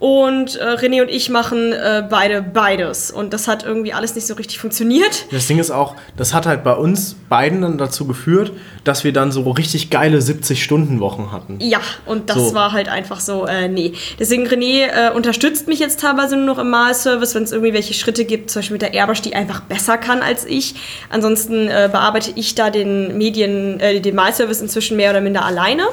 [0.00, 3.10] und äh, René und ich machen äh, beide beides.
[3.10, 5.26] Und das hat irgendwie alles nicht so richtig funktioniert.
[5.32, 8.52] Das Ding ist auch, das hat halt bei uns beiden dann dazu geführt,
[8.84, 11.58] dass wir dann so richtig geile 70-Stunden-Wochen hatten.
[11.60, 12.54] Ja, und das So.
[12.54, 13.92] war halt einfach so, äh, nee.
[14.20, 17.92] Deswegen René äh, unterstützt mich jetzt teilweise nur noch im Malservice, wenn es irgendwie welche
[17.94, 20.76] Schritte gibt, zum Beispiel mit der Airbrush, die einfach besser kann als ich.
[21.10, 25.84] Ansonsten äh, bearbeite ich da den Medien, äh, den Malservice inzwischen mehr oder minder alleine.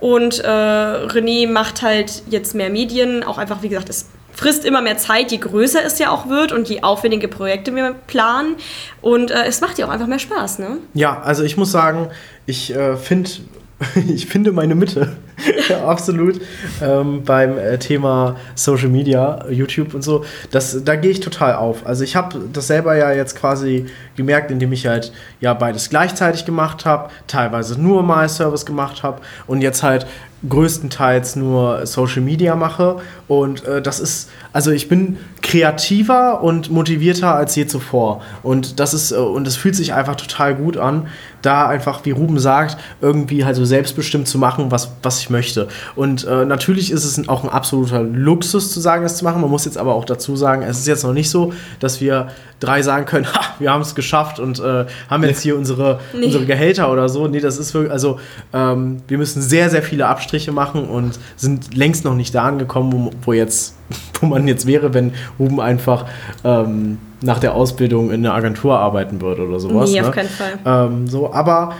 [0.00, 4.08] Und äh, René macht halt jetzt mehr Medien, auch einfach, wie gesagt, ist
[4.38, 7.96] frisst immer mehr Zeit, je größer es ja auch wird und je aufwendige Projekte wir
[8.06, 8.54] planen.
[9.00, 10.78] Und äh, es macht ja auch einfach mehr Spaß, ne?
[10.94, 12.08] Ja, also ich muss sagen,
[12.46, 13.30] ich äh, finde
[14.08, 15.16] ich finde meine Mitte.
[15.86, 16.40] Absolut.
[16.82, 20.24] Ähm, beim äh, Thema Social Media, YouTube und so.
[20.50, 21.86] Das, da gehe ich total auf.
[21.86, 23.86] Also ich habe das selber ja jetzt quasi
[24.16, 29.20] gemerkt, indem ich halt ja beides gleichzeitig gemacht habe, teilweise nur mal Service gemacht habe
[29.46, 30.06] und jetzt halt
[30.48, 32.98] größtenteils nur Social Media mache.
[33.26, 38.22] Und äh, das ist, also ich bin kreativer und motivierter als je zuvor.
[38.42, 41.08] Und das ist, äh, und es fühlt sich einfach total gut an,
[41.42, 45.68] da einfach, wie Ruben sagt, irgendwie halt so selbstbestimmt zu machen, was, was ich möchte.
[45.94, 49.40] Und äh, natürlich ist es auch ein absoluter Luxus zu sagen, das zu machen.
[49.40, 52.28] Man muss jetzt aber auch dazu sagen, es ist jetzt noch nicht so, dass wir
[52.60, 56.26] drei sagen können, ha, wir haben es geschafft und äh, haben jetzt hier unsere, nee.
[56.26, 57.28] unsere Gehälter oder so.
[57.28, 58.18] Nee, das ist wirklich, also
[58.52, 62.92] ähm, wir müssen sehr, sehr viele Abstriche machen und sind längst noch nicht da angekommen,
[62.92, 63.76] wo, wo jetzt,
[64.20, 66.06] wo man jetzt wäre, wenn Ruben einfach
[66.44, 69.90] ähm, nach der Ausbildung in einer Agentur arbeiten würde oder sowas.
[69.90, 70.08] Nee, ne?
[70.08, 70.52] auf keinen Fall.
[70.64, 71.72] Ähm, so, aber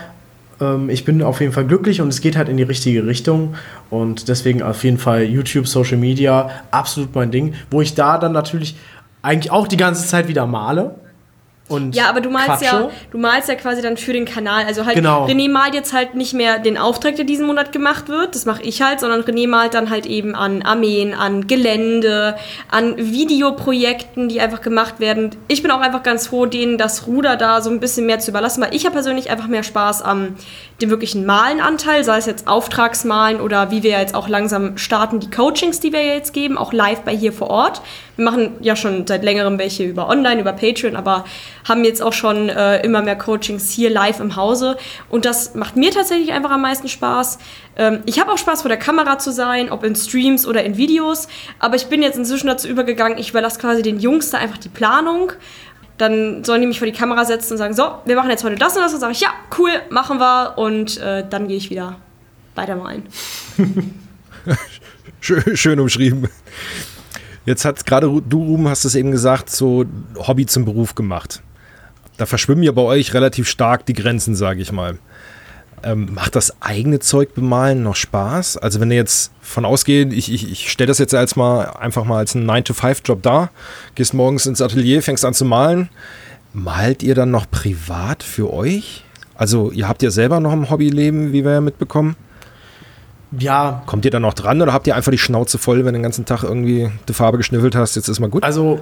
[0.89, 3.55] ich bin auf jeden Fall glücklich und es geht halt in die richtige Richtung.
[3.89, 7.53] Und deswegen auf jeden Fall YouTube, Social Media, absolut mein Ding.
[7.71, 8.75] Wo ich da dann natürlich
[9.21, 10.95] eigentlich auch die ganze Zeit wieder male.
[11.69, 12.65] Und ja, aber du malst quatsche.
[12.65, 14.65] ja, du malst ja quasi dann für den Kanal.
[14.65, 15.27] Also halt, Genau.
[15.27, 18.63] René malt jetzt halt nicht mehr den Auftrag, der diesen Monat gemacht wird, das mache
[18.63, 22.35] ich halt, sondern René malt dann halt eben an Armeen, an Gelände,
[22.69, 25.29] an Videoprojekten, die einfach gemacht werden.
[25.47, 28.31] Ich bin auch einfach ganz froh, denen das Ruder da so ein bisschen mehr zu
[28.31, 30.35] überlassen, weil ich habe persönlich einfach mehr Spaß am
[30.81, 35.29] dem wirklichen Malenanteil, sei es jetzt Auftragsmalen oder wie wir jetzt auch langsam starten, die
[35.29, 37.81] Coachings, die wir jetzt geben, auch live bei hier vor Ort.
[38.19, 41.23] Wir machen ja schon seit längerem welche über online, über Patreon, aber
[41.67, 44.75] haben jetzt auch schon äh, immer mehr Coachings hier live im Hause.
[45.07, 47.39] Und das macht mir tatsächlich einfach am meisten Spaß.
[47.77, 50.75] Ähm, ich habe auch Spaß, vor der Kamera zu sein, ob in Streams oder in
[50.75, 51.29] Videos.
[51.59, 54.67] Aber ich bin jetzt inzwischen dazu übergegangen, ich überlasse quasi den Jungs da einfach die
[54.67, 55.31] Planung.
[55.97, 58.57] Dann sollen die mich vor die Kamera setzen und sagen, so, wir machen jetzt heute
[58.57, 58.93] das und das.
[58.93, 60.57] Und sage ich, ja, cool, machen wir.
[60.57, 61.95] Und äh, dann gehe ich wieder
[62.55, 63.03] weitermalen.
[65.21, 66.29] Schön, schön umschrieben.
[67.49, 69.83] Jetzt hat gerade du, Ruben, hast es eben gesagt, so
[70.15, 71.41] Hobby zum Beruf gemacht.
[72.17, 74.99] Da verschwimmen ja bei euch relativ stark die Grenzen, sage ich mal.
[75.81, 78.57] Ähm, macht das eigene Zeug bemalen noch Spaß?
[78.57, 82.03] Also wenn ihr jetzt von ausgehen, ich, ich, ich stelle das jetzt als mal einfach
[82.03, 83.49] mal als einen 9-to-5-Job dar,
[83.95, 85.89] gehst morgens ins Atelier, fängst an zu malen,
[86.53, 89.03] malt ihr dann noch privat für euch?
[89.33, 92.15] Also ihr habt ja selber noch ein Hobbyleben, wie wir ja mitbekommen.
[93.37, 95.93] Ja, Kommt ihr dann noch dran oder habt ihr einfach die Schnauze voll, wenn du
[95.93, 98.43] den ganzen Tag irgendwie die Farbe geschnüffelt hast, jetzt ist mal gut?
[98.43, 98.79] also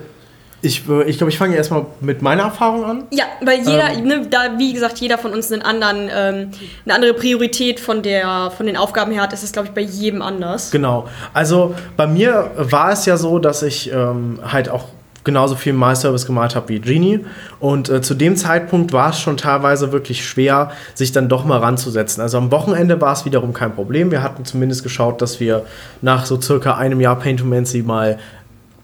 [0.62, 3.04] ich, äh, ich glaube, ich fange erstmal mit meiner Erfahrung an.
[3.12, 6.52] Ja, weil jeder, ne, da wie gesagt, jeder von uns einen anderen, ähm,
[6.86, 9.82] eine andere Priorität von, der, von den Aufgaben her hat, ist es, glaube ich, bei
[9.82, 10.72] jedem anders.
[10.72, 11.08] Genau.
[11.34, 14.86] Also bei mir war es ja so, dass ich ähm, halt auch
[15.28, 17.24] genauso viel My-Service gemalt habe wie Genie.
[17.60, 21.60] Und äh, zu dem Zeitpunkt war es schon teilweise wirklich schwer, sich dann doch mal
[21.60, 22.24] ranzusetzen.
[22.24, 24.10] Also am Wochenende war es wiederum kein Problem.
[24.10, 25.66] Wir hatten zumindest geschaut, dass wir
[26.02, 28.18] nach so circa einem Jahr Paintomancy mal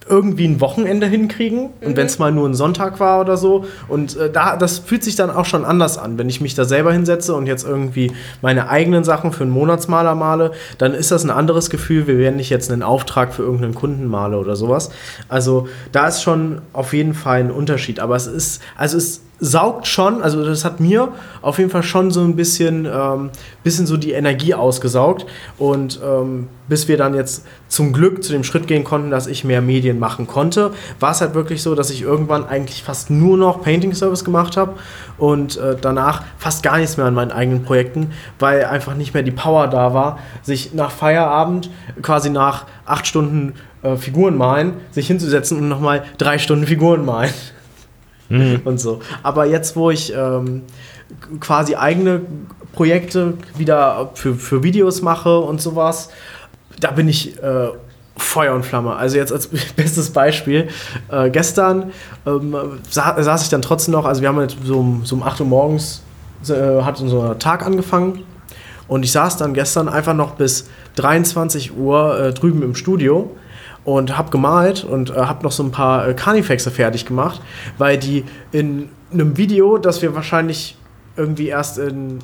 [0.08, 1.70] irgendwie ein Wochenende hinkriegen.
[1.82, 3.66] Und wenn es mal nur ein Sonntag war oder so.
[3.88, 6.66] Und äh, da das fühlt sich dann auch schon anders an, wenn ich mich da
[6.66, 11.24] selber hinsetze und jetzt irgendwie meine eigenen Sachen für einen Monatsmaler male, dann ist das
[11.24, 14.90] ein anderes Gefühl, wir werden nicht jetzt einen Auftrag für irgendeinen Kunden male oder sowas.
[15.30, 19.88] Also da ist schon auf jeden Fall ein Unterschied, aber es ist also es saugt
[19.88, 21.10] schon, also das hat mir
[21.42, 23.30] auf jeden Fall schon so ein bisschen, ähm,
[23.64, 25.26] bisschen so die Energie ausgesaugt.
[25.58, 29.44] Und ähm, bis wir dann jetzt zum Glück zu dem Schritt gehen konnten, dass ich
[29.44, 33.38] mehr Medien machen konnte, war es halt wirklich so, dass ich irgendwann eigentlich fast nur
[33.38, 34.74] noch Painting Service gemacht habe
[35.18, 39.24] und äh, danach fast gar nichts mehr an meinen eigenen Projekten, weil einfach nicht mehr
[39.24, 41.70] die Power da war, sich nach Feierabend
[42.02, 47.34] quasi nach acht Stunden äh, Figuren malen, sich hinzusetzen und nochmal drei Stunden Figuren malen
[48.30, 49.00] und so.
[49.22, 50.64] Aber jetzt, wo ich ähm,
[51.40, 52.22] quasi eigene
[52.74, 56.10] Projekte wieder für, für Videos mache und sowas,
[56.80, 57.68] da bin ich äh,
[58.18, 58.96] Feuer und Flamme.
[58.96, 60.70] Also jetzt als bestes Beispiel,
[61.10, 61.92] äh, gestern
[62.26, 62.56] ähm,
[62.90, 65.42] sa saß ich dann trotzdem noch, also wir haben jetzt so um, so um 8
[65.42, 66.04] Uhr morgens,
[66.50, 68.24] äh, hat unser Tag angefangen
[68.88, 73.32] und ich saß dann gestern einfach noch bis 23 Uhr äh, drüben im Studio
[73.86, 77.42] und habe gemalt und äh, habe noch so ein paar äh, Carnifexe fertig gemacht,
[77.78, 80.78] weil die in einem Video, das wir wahrscheinlich
[81.16, 82.20] irgendwie erst in,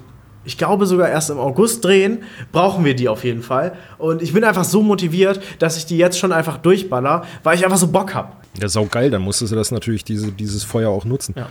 [0.45, 3.73] ich glaube sogar erst im August drehen, brauchen wir die auf jeden Fall.
[3.97, 7.65] Und ich bin einfach so motiviert, dass ich die jetzt schon einfach durchballer, weil ich
[7.65, 8.31] einfach so Bock habe.
[8.59, 11.35] Ja, saugeil, dann musstest du das natürlich, diese, dieses Feuer auch nutzen.
[11.37, 11.47] Ja.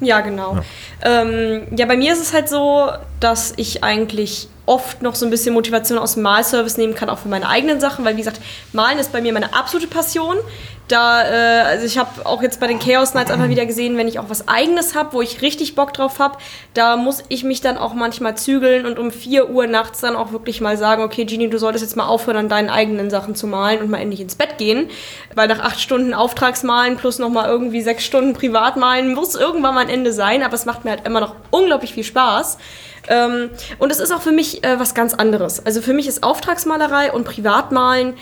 [0.00, 0.56] Ja, genau.
[0.56, 1.22] Ja.
[1.22, 2.88] Ähm, ja, bei mir ist es halt so,
[3.20, 7.18] dass ich eigentlich oft noch so ein bisschen Motivation aus dem Malservice nehmen kann, auch
[7.18, 8.40] für meine eigenen Sachen, weil wie gesagt,
[8.72, 10.36] Malen ist bei mir meine absolute Passion.
[10.88, 14.08] Da, äh, also ich habe auch jetzt bei den Chaos Nights einfach wieder gesehen, wenn
[14.08, 16.38] ich auch was Eigenes habe, wo ich richtig Bock drauf habe,
[16.72, 20.32] da muss ich mich dann auch manchmal zügeln und um 4 Uhr nachts dann auch
[20.32, 23.46] wirklich mal sagen, okay, Genie, du solltest jetzt mal aufhören, an deinen eigenen Sachen zu
[23.46, 24.88] malen und mal endlich ins Bett gehen,
[25.34, 29.90] weil nach acht Stunden Auftragsmalen plus nochmal irgendwie sechs Stunden Privatmalen muss irgendwann mal ein
[29.90, 32.56] Ende sein, aber es macht mir halt immer noch unglaublich viel Spaß.
[33.08, 35.64] Ähm, und es ist auch für mich äh, was ganz anderes.
[35.64, 38.14] Also für mich ist Auftragsmalerei und Privatmalen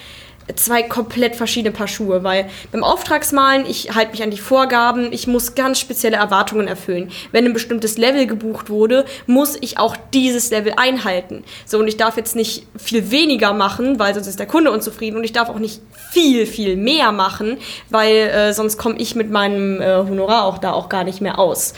[0.55, 5.27] zwei komplett verschiedene Paar Schuhe, weil beim Auftragsmalen, ich halte mich an die Vorgaben, ich
[5.27, 7.11] muss ganz spezielle Erwartungen erfüllen.
[7.33, 11.43] Wenn ein bestimmtes Level gebucht wurde, muss ich auch dieses Level einhalten.
[11.65, 15.17] So, und ich darf jetzt nicht viel weniger machen, weil sonst ist der Kunde unzufrieden
[15.17, 15.81] und ich darf auch nicht
[16.11, 17.59] viel, viel mehr machen,
[17.91, 21.39] weil äh, sonst komme ich mit meinem äh, Honorar auch da auch gar nicht mehr
[21.39, 21.75] aus.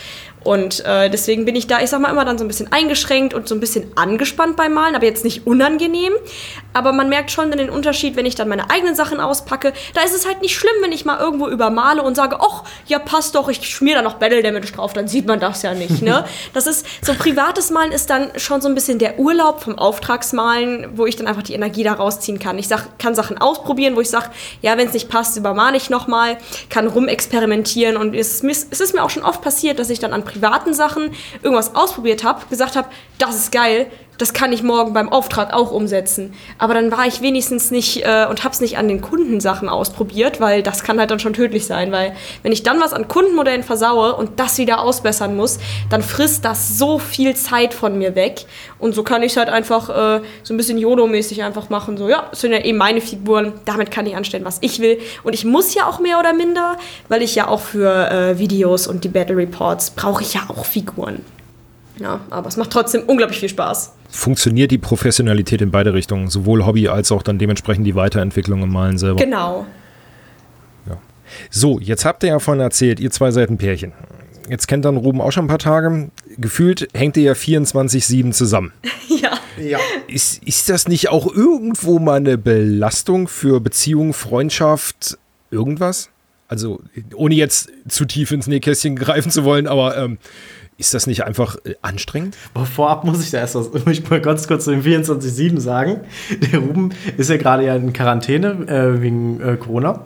[0.49, 3.35] Und äh, deswegen bin ich da, ich sag mal, immer dann so ein bisschen eingeschränkt
[3.35, 6.11] und so ein bisschen angespannt beim Malen, aber jetzt nicht unangenehm.
[6.73, 9.73] Aber man merkt schon den Unterschied, wenn ich dann meine eigenen Sachen auspacke.
[9.93, 12.97] Da ist es halt nicht schlimm, wenn ich mal irgendwo übermale und sage, ach, ja,
[12.97, 16.01] passt doch, ich schmier da noch Battle Damage drauf, dann sieht man das ja nicht,
[16.01, 16.25] ne?
[16.55, 20.97] Das ist, so privates Malen ist dann schon so ein bisschen der Urlaub vom Auftragsmalen,
[20.97, 22.57] wo ich dann einfach die Energie da rausziehen kann.
[22.57, 24.31] Ich sag, kann Sachen ausprobieren, wo ich sage,
[24.63, 26.37] ja, wenn es nicht passt, übermale ich nochmal,
[26.69, 30.23] kann rumexperimentieren und es, es ist mir auch schon oft passiert, dass ich dann an
[30.23, 30.38] privaten
[30.73, 31.11] Sachen
[31.41, 35.71] irgendwas ausprobiert habe, gesagt habe, das ist geil, das kann ich morgen beim Auftrag auch
[35.71, 36.33] umsetzen.
[36.57, 40.39] Aber dann war ich wenigstens nicht äh, und habe es nicht an den Kundensachen ausprobiert,
[40.41, 41.91] weil das kann halt dann schon tödlich sein.
[41.91, 42.13] Weil
[42.43, 45.57] wenn ich dann was an Kundenmodellen versaue und das wieder ausbessern muss,
[45.89, 48.45] dann frisst das so viel Zeit von mir weg.
[48.77, 51.97] Und so kann ich es halt einfach äh, so ein bisschen YOLO-mäßig einfach machen.
[51.97, 54.99] So, ja, das sind ja eben meine Figuren, damit kann ich anstellen, was ich will.
[55.23, 58.85] Und ich muss ja auch mehr oder minder, weil ich ja auch für äh, Videos
[58.87, 61.23] und die Battle Reports brauche ich ja auch Figuren.
[61.99, 63.93] Ja, aber es macht trotzdem unglaublich viel Spaß.
[64.09, 68.71] Funktioniert die Professionalität in beide Richtungen, sowohl Hobby als auch dann dementsprechend die Weiterentwicklung im
[68.71, 69.17] Malen selber?
[69.23, 69.65] Genau.
[70.87, 70.97] Ja.
[71.49, 73.91] So, jetzt habt ihr ja vorhin erzählt, ihr zwei seid ein Pärchen.
[74.49, 76.09] Jetzt kennt dann Ruben auch schon ein paar Tage.
[76.37, 78.71] Gefühlt hängt ihr ja 24-7 zusammen.
[79.07, 79.31] ja.
[79.59, 79.79] Ja.
[80.07, 85.17] Ist, ist das nicht auch irgendwo mal eine Belastung für Beziehung, Freundschaft,
[85.51, 86.09] irgendwas?
[86.47, 86.81] Also,
[87.13, 90.17] ohne jetzt zu tief ins Nähkästchen greifen zu wollen, aber ähm,
[90.79, 92.35] ist das nicht einfach äh, anstrengend?
[92.53, 96.01] Aber vorab muss ich da erst was, ich mal ganz kurz zu dem 24-7 sagen.
[96.51, 100.05] Der Ruben ist ja gerade ja in Quarantäne äh, wegen äh, Corona.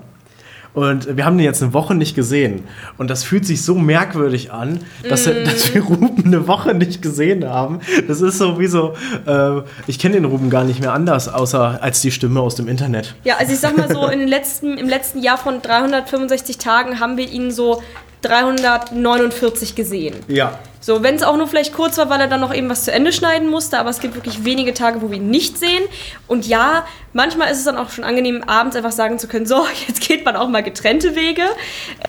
[0.74, 2.64] Und wir haben den jetzt eine Woche nicht gesehen.
[2.98, 5.46] Und das fühlt sich so merkwürdig an, dass, mm.
[5.46, 7.80] dass wir Ruben eine Woche nicht gesehen haben.
[8.08, 8.96] Das ist so wie so,
[9.28, 12.68] äh, ich kenne den Ruben gar nicht mehr anders, außer als die Stimme aus dem
[12.68, 13.14] Internet.
[13.24, 17.00] Ja, also ich sag mal so, in den letzten, im letzten Jahr von 365 Tagen
[17.00, 17.84] haben wir ihn so
[18.24, 20.16] 349 gesehen.
[20.28, 20.60] Ja.
[20.80, 22.92] So, wenn es auch nur vielleicht kurz war, weil er dann noch eben was zu
[22.92, 25.84] Ende schneiden musste, aber es gibt wirklich wenige Tage, wo wir ihn nicht sehen.
[26.28, 29.66] Und ja, manchmal ist es dann auch schon angenehm, abends einfach sagen zu können, so,
[29.88, 31.44] jetzt geht man auch mal getrennte Wege.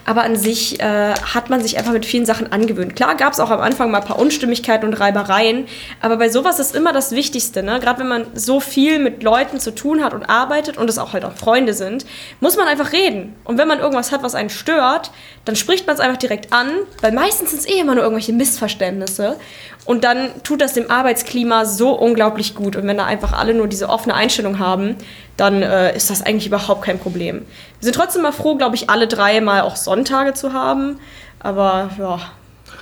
[0.04, 2.96] Aber an sich äh, hat man sich einfach mit vielen Sachen angewöhnt.
[2.96, 5.66] Klar gab es auch am Anfang mal ein paar Unstimmigkeiten und Reibereien,
[6.00, 7.78] aber bei sowas ist immer das Wichtigste, ne?
[7.80, 11.12] Gerade wenn man so viel mit Leuten zu tun hat und arbeitet und es auch
[11.12, 12.06] halt auch Freunde sind,
[12.40, 13.34] muss man einfach reden.
[13.44, 15.10] Und wenn man irgendwas hat, was einen stört,
[15.44, 16.68] dann spricht man es einfach direkt an,
[17.00, 19.36] weil meistens sind es eh immer nur irgendwelche Missverständnisse.
[19.84, 22.74] Und dann tut das dem Arbeitsklima so unglaublich gut.
[22.76, 24.93] Und wenn da einfach alle nur diese offene Einstellung haben,
[25.36, 27.42] dann äh, ist das eigentlich überhaupt kein Problem.
[27.80, 30.98] Wir sind trotzdem mal froh, glaube ich, alle drei mal auch Sonntage zu haben.
[31.40, 32.20] Aber ja.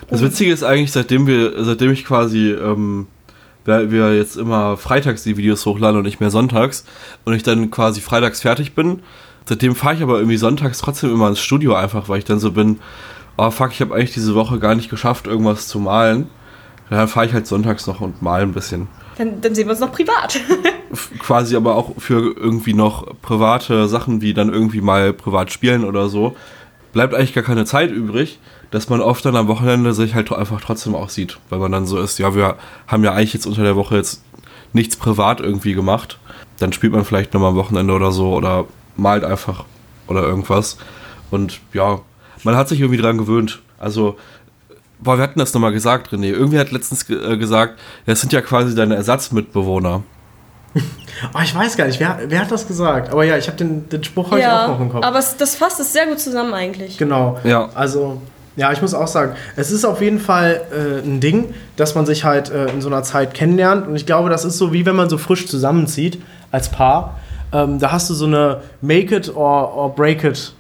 [0.09, 3.07] Das Witzige ist eigentlich, seitdem wir, seitdem ich quasi, ähm,
[3.65, 6.85] wir jetzt immer freitags die Videos hochladen und nicht mehr sonntags
[7.25, 9.03] und ich dann quasi freitags fertig bin,
[9.47, 12.53] seitdem fahre ich aber irgendwie sonntags trotzdem immer ins Studio einfach, weil ich dann so
[12.53, 12.81] bin,
[13.37, 16.29] oh fuck, ich habe eigentlich diese Woche gar nicht geschafft, irgendwas zu malen.
[16.91, 18.89] Dann fahre ich halt sonntags noch und mal ein bisschen.
[19.17, 20.39] Dann, dann sehen wir uns noch privat.
[21.19, 26.09] Quasi aber auch für irgendwie noch private Sachen, wie dann irgendwie mal privat spielen oder
[26.09, 26.37] so,
[26.93, 28.39] bleibt eigentlich gar keine Zeit übrig,
[28.71, 31.39] dass man oft dann am Wochenende sich halt einfach trotzdem auch sieht.
[31.49, 34.23] Weil man dann so ist, ja, wir haben ja eigentlich jetzt unter der Woche jetzt
[34.73, 36.19] nichts privat irgendwie gemacht.
[36.59, 38.67] Dann spielt man vielleicht nochmal am Wochenende oder so oder
[38.97, 39.65] malt einfach
[40.09, 40.79] oder irgendwas.
[41.31, 42.01] Und ja,
[42.45, 43.63] man hat sich irgendwie dran gewöhnt.
[43.79, 44.17] Also
[45.03, 46.27] boah, wir hatten das nochmal gesagt, René.
[46.33, 50.03] Irgendwie hat letztens äh, gesagt, das sind ja quasi deine Ersatzmitbewohner.
[50.75, 53.11] Oh, ich weiß gar nicht, wer, wer hat das gesagt?
[53.11, 55.05] Aber ja, ich habe den, den Spruch ja, ich auch noch im Kopf.
[55.05, 56.99] Aber es, das fasst es sehr gut zusammen eigentlich.
[56.99, 57.39] Genau.
[57.45, 57.71] Ja.
[57.75, 58.21] Also,
[58.57, 62.07] ja, ich muss auch sagen, es ist auf jeden Fall äh, ein Ding, dass man
[62.07, 63.87] sich halt äh, in so einer Zeit kennenlernt.
[63.87, 66.21] Und ich glaube, das ist so wie wenn man so frisch zusammenzieht
[66.51, 67.19] als Paar.
[67.53, 70.55] Ähm, da hast du so eine Make it or, or break it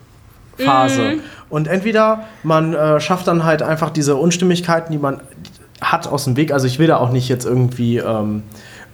[0.59, 1.01] Phase.
[1.01, 1.21] Mhm.
[1.49, 5.21] Und entweder man äh, schafft dann halt einfach diese Unstimmigkeiten, die man
[5.81, 6.53] hat, aus dem Weg.
[6.53, 8.43] Also ich will da auch nicht jetzt irgendwie, ähm,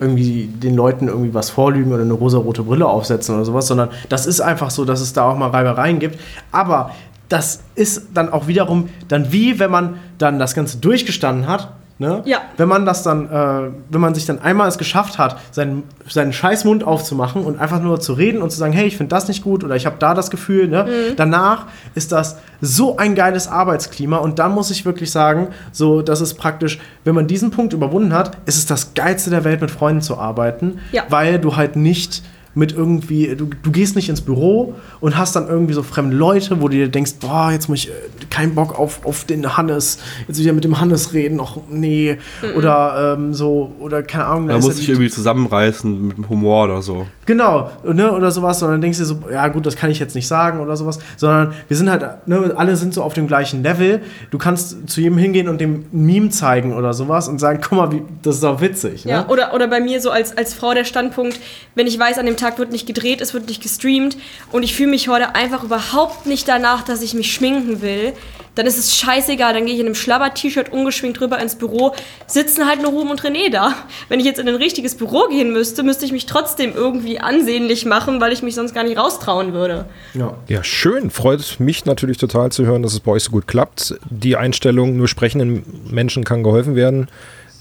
[0.01, 4.27] irgendwie den Leuten irgendwie was vorlügen oder eine rosa-rote Brille aufsetzen oder sowas, sondern das
[4.27, 6.19] ist einfach so, dass es da auch mal Reibereien gibt.
[6.53, 6.93] Aber
[7.29, 11.73] das ist dann auch wiederum dann wie, wenn man dann das Ganze durchgestanden hat.
[12.01, 12.23] Ne?
[12.27, 12.43] Ja.
[12.57, 16.33] Wenn man das dann, äh, wenn man sich dann einmal es geschafft hat, seinen, seinen
[16.33, 19.27] scheiß Mund aufzumachen und einfach nur zu reden und zu sagen, hey, ich finde das
[19.27, 20.87] nicht gut oder ich habe da das Gefühl, ne?
[21.17, 26.21] danach ist das so ein geiles Arbeitsklima und dann muss ich wirklich sagen, so, das
[26.21, 29.71] ist praktisch, wenn man diesen Punkt überwunden hat, ist es das geilste der Welt, mit
[29.73, 31.03] Freunden zu arbeiten, Ja.
[31.09, 32.23] weil du halt nicht
[32.59, 36.61] mit irgendwie, du, du gehst nicht ins Büro und hast dann irgendwie so fremde Leute,
[36.61, 37.93] wo du dir denkst, boah, jetzt muss ich äh,
[38.31, 42.19] keinen Bock auf, auf den Hannes, jetzt wieder mit dem Hannes reden, ach nee,
[42.57, 44.49] oder ähm, so, oder keine Ahnung.
[44.49, 47.07] Da muss ja ich irgendwie zusammenreißen mit dem Humor oder so.
[47.27, 50.27] Genau, ne, oder sowas, sondern denkst du so, ja gut, das kann ich jetzt nicht
[50.27, 54.01] sagen oder sowas, sondern wir sind halt, ne, alle sind so auf dem gleichen Level.
[54.31, 57.79] Du kannst zu jedem hingehen und dem ein Meme zeigen oder sowas und sagen, guck
[57.79, 59.05] mal, wie, das ist auch witzig.
[59.05, 59.13] Ne?
[59.13, 61.39] Ja, oder, oder bei mir so als, als Frau der Standpunkt,
[61.75, 64.17] wenn ich weiß, an dem Tag wird nicht gedreht, es wird nicht gestreamt
[64.53, 68.15] und ich fühle mich heute einfach überhaupt nicht danach, dass ich mich schminken will,
[68.59, 71.95] dann ist es scheißegal, dann gehe ich in einem Schlabber-T-Shirt ungeschminkt rüber ins Büro,
[72.27, 73.73] sitzen halt nur Ruben und René da.
[74.09, 77.85] Wenn ich jetzt in ein richtiges Büro gehen müsste, müsste ich mich trotzdem irgendwie ansehnlich
[77.85, 79.85] machen, weil ich mich sonst gar nicht raustrauen würde.
[80.15, 80.35] Ja.
[80.49, 81.11] Ja, schön.
[81.11, 83.95] Freut mich natürlich total zu hören, dass es bei euch so gut klappt.
[84.11, 87.09] Die Einstellung, nur sprechenden Menschen kann geholfen werden,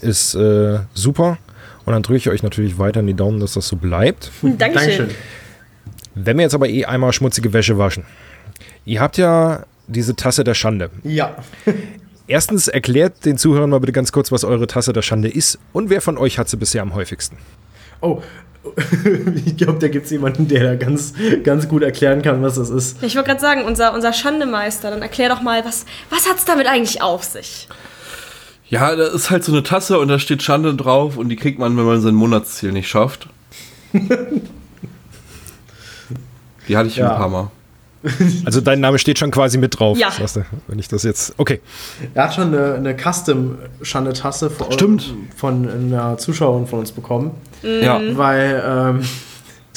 [0.00, 1.38] ist äh, super.
[1.88, 4.30] Und dann drücke ich euch natürlich weiter in die Daumen, dass das so bleibt.
[4.42, 4.58] Dankeschön.
[4.58, 5.08] Dankeschön.
[6.14, 8.04] Wenn wir jetzt aber eh einmal schmutzige Wäsche waschen.
[8.84, 10.90] Ihr habt ja diese Tasse der Schande.
[11.02, 11.36] Ja.
[12.26, 15.88] Erstens erklärt den Zuhörern mal bitte ganz kurz, was eure Tasse der Schande ist und
[15.88, 17.38] wer von euch hat sie bisher am häufigsten.
[18.02, 18.20] Oh,
[19.46, 22.68] ich glaube, da gibt es jemanden, der da ganz, ganz gut erklären kann, was das
[22.68, 23.02] ist.
[23.02, 26.44] Ich wollte gerade sagen, unser, unser Schandemeister, dann erklär doch mal, was, was hat es
[26.44, 27.66] damit eigentlich auf sich?
[28.70, 31.58] Ja, da ist halt so eine Tasse und da steht Schande drauf und die kriegt
[31.58, 33.28] man, wenn man sein Monatsziel nicht schafft.
[36.68, 37.12] Die hatte ich Ja.
[37.12, 37.50] ein paar Mal.
[38.44, 39.98] Also dein Name steht schon quasi mit drauf.
[39.98, 40.10] Ja.
[40.36, 41.34] du, Wenn ich das jetzt.
[41.36, 41.60] Okay.
[42.14, 44.50] Er hat schon eine, eine Custom-Schande-Tasse
[45.36, 47.32] von einer Zuschauerin von uns bekommen.
[47.62, 48.00] Ja.
[48.16, 49.00] Weil, ähm,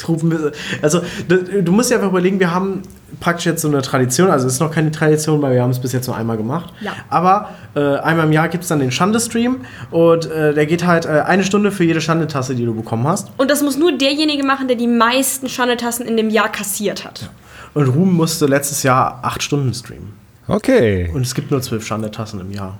[0.02, 2.82] Truppen, also du du musst dir einfach überlegen, wir haben
[3.20, 5.78] praktisch jetzt so eine Tradition, also es ist noch keine Tradition, weil wir haben es
[5.78, 6.72] bis jetzt nur einmal gemacht.
[6.80, 6.92] Ja.
[7.08, 11.06] Aber äh, einmal im Jahr gibt es dann den Schande-Stream und äh, der geht halt
[11.06, 13.30] äh, eine Stunde für jede Schande-Tasse, die du bekommen hast.
[13.36, 17.30] Und das muss nur derjenige machen, der die meisten Schandetassen in dem Jahr kassiert hat.
[17.74, 20.12] Und Ruben musste letztes Jahr acht Stunden streamen.
[20.48, 21.10] Okay.
[21.14, 22.78] Und es gibt nur zwölf Schande-Tassen im Jahr.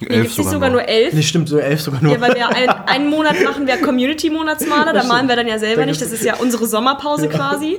[0.00, 1.12] Nee, gibt es nicht sogar nur elf?
[1.12, 2.12] Nee, stimmt, so elf sogar nur.
[2.14, 5.82] Ja, weil wir ein, einen Monat machen wir Community-Monatsmaler, da malen wir dann ja selber
[5.82, 7.78] Da nicht, das gibt's- ist ja unsere Sommerpause quasi.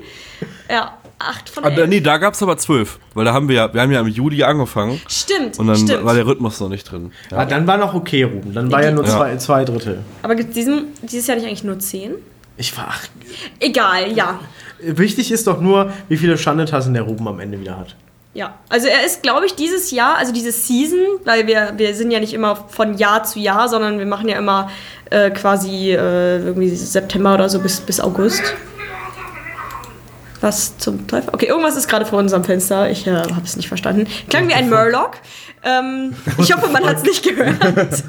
[0.69, 1.89] Ja, acht von Aber elf.
[1.89, 2.99] nee, da gab es aber zwölf.
[3.13, 6.05] Weil da haben wir ja, wir haben ja im Juli angefangen Stimmt, und dann stimmt.
[6.05, 7.11] war der Rhythmus noch nicht drin.
[7.31, 8.53] Ah, dann war noch okay, Ruben.
[8.53, 9.09] Dann war ja nur Ja.
[9.17, 9.99] zwei, zwei Drittel.
[10.23, 10.65] Aber gibt es
[11.01, 12.13] dieses Jahr nicht eigentlich nur zehn?
[12.57, 12.87] Ich war.
[12.89, 13.07] Ach,
[13.59, 14.39] Egal, ja.
[14.81, 17.95] wichtig ist doch nur, wie viele Schandetassen der Ruben am Ende wieder hat.
[18.33, 22.11] Ja, also er ist, glaube ich, dieses Jahr, also diese Season, weil wir, wir sind
[22.11, 24.71] ja nicht immer von Jahr zu Jahr, sondern wir machen ja immer
[25.09, 28.41] äh, quasi äh, irgendwie September oder so bis, bis August.
[30.39, 31.29] Was zum Teufel?
[31.33, 32.89] Okay, irgendwas ist gerade vor unserem Fenster.
[32.89, 34.07] Ich äh, habe es nicht verstanden.
[34.29, 35.17] Klang wie ein Murloc.
[35.63, 37.59] Ähm, ich hoffe, man hat es nicht gehört.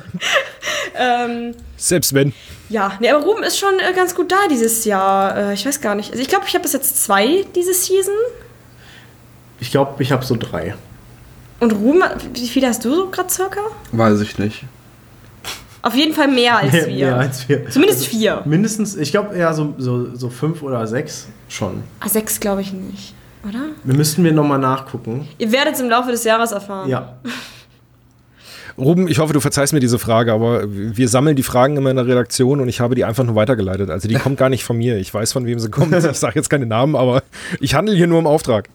[0.97, 2.33] ähm, Selbst wenn.
[2.71, 5.37] ja, nee, aber Ruben ist schon äh, ganz gut da dieses Jahr.
[5.37, 6.11] Äh, ich weiß gar nicht.
[6.11, 8.15] Also ich glaube, ich habe bis jetzt zwei diese Season.
[9.63, 10.75] Ich glaube, ich habe so drei.
[11.61, 12.03] Und Ruben,
[12.35, 13.61] wie viele hast du so gerade circa?
[13.93, 14.65] Weiß ich nicht.
[15.83, 16.87] Auf jeden Fall mehr als wir.
[16.89, 17.71] Mehr als wir.
[17.71, 18.43] Zumindest vier.
[18.45, 21.85] Mindestens, ich glaube eher so, so, so fünf oder sechs schon.
[22.01, 23.15] Ah, sechs glaube ich nicht,
[23.49, 23.67] oder?
[23.85, 25.29] Wir müssten wir nochmal nachgucken.
[25.39, 26.89] Ihr werdet es im Laufe des Jahres erfahren.
[26.89, 27.15] Ja.
[28.77, 31.97] Ruben, ich hoffe, du verzeihst mir diese Frage, aber wir sammeln die Fragen immer in
[31.97, 33.91] der Redaktion und ich habe die einfach nur weitergeleitet.
[33.91, 34.97] Also die kommt gar nicht von mir.
[34.97, 35.95] Ich weiß, von wem sie kommt.
[35.95, 37.23] Ich sage jetzt keine Namen, aber
[37.61, 38.69] ich handle hier nur im Auftrag.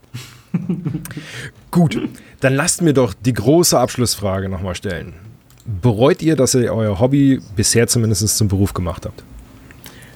[1.71, 1.99] Gut,
[2.39, 5.13] dann lasst mir doch die große Abschlussfrage nochmal stellen.
[5.65, 9.23] Bereut ihr, dass ihr euer Hobby bisher zumindest zum Beruf gemacht habt?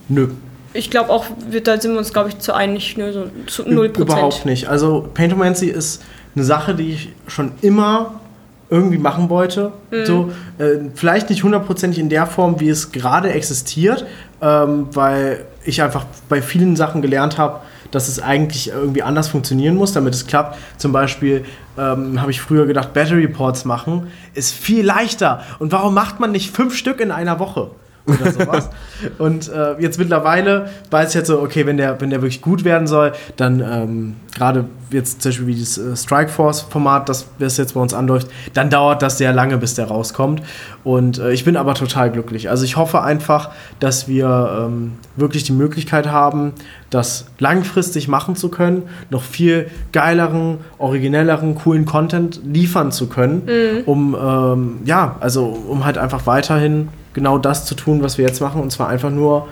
[0.07, 0.29] Nö.
[0.73, 3.69] Ich glaube auch, wir, da sind wir uns, glaube ich, zu einig, ne, so zu
[3.69, 4.45] null Überhaupt Prozent.
[4.45, 4.69] nicht.
[4.69, 6.01] Also Paintomancy ist
[6.34, 8.21] eine Sache, die ich schon immer
[8.69, 9.73] irgendwie machen wollte.
[10.05, 14.05] So, äh, vielleicht nicht hundertprozentig in der Form, wie es gerade existiert,
[14.41, 17.59] ähm, weil ich einfach bei vielen Sachen gelernt habe,
[17.91, 20.57] dass es eigentlich irgendwie anders funktionieren muss, damit es klappt.
[20.77, 21.45] Zum Beispiel
[21.77, 25.43] ähm, habe ich früher gedacht, Battery Ports machen ist viel leichter.
[25.59, 27.71] Und warum macht man nicht fünf Stück in einer Woche?
[28.05, 28.69] Oder sowas.
[29.17, 32.63] und äh, jetzt mittlerweile weiß ich jetzt so, okay, wenn der, wenn der wirklich gut
[32.63, 37.73] werden soll, dann ähm, gerade jetzt zum Beispiel wie dieses äh, Strikeforce-Format, das, das jetzt
[37.73, 40.41] bei uns anläuft, dann dauert das sehr lange, bis der rauskommt.
[40.83, 42.49] Und äh, ich bin aber total glücklich.
[42.49, 46.53] Also ich hoffe einfach, dass wir ähm, wirklich die Möglichkeit haben,
[46.89, 53.83] das langfristig machen zu können, noch viel geileren, originelleren, coolen Content liefern zu können, Mhm.
[53.85, 58.41] um ähm, ja, also um halt einfach weiterhin genau das zu tun, was wir jetzt
[58.41, 59.47] machen, und zwar einfach nur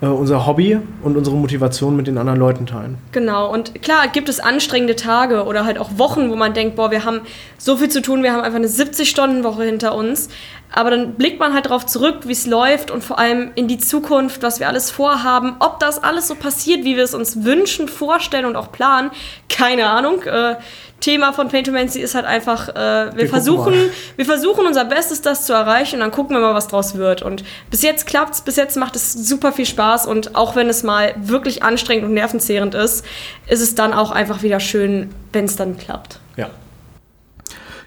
[0.00, 2.98] äh, unser Hobby und unsere Motivation mit den anderen Leuten teilen.
[3.12, 6.90] Genau, und klar gibt es anstrengende Tage oder halt auch Wochen, wo man denkt, boah,
[6.90, 7.20] wir haben
[7.56, 10.28] so viel zu tun, wir haben einfach eine 70-Stunden-Woche hinter uns.
[10.70, 13.78] Aber dann blickt man halt darauf zurück, wie es läuft und vor allem in die
[13.78, 15.56] Zukunft, was wir alles vorhaben.
[15.60, 19.10] Ob das alles so passiert, wie wir es uns wünschen, vorstellen und auch planen,
[19.48, 20.22] keine Ahnung.
[20.24, 20.56] Äh,
[21.00, 23.74] Thema von Paintomancy ist halt einfach, äh, wir, gucken versuchen,
[24.16, 27.22] wir versuchen unser Bestes, das zu erreichen und dann gucken wir mal, was draus wird.
[27.22, 30.82] Und bis jetzt klappt's, bis jetzt macht es super viel Spaß und auch wenn es
[30.82, 33.04] mal wirklich anstrengend und nervenzehrend ist,
[33.46, 36.18] ist es dann auch einfach wieder schön, wenn es dann klappt.
[36.36, 36.50] Ja.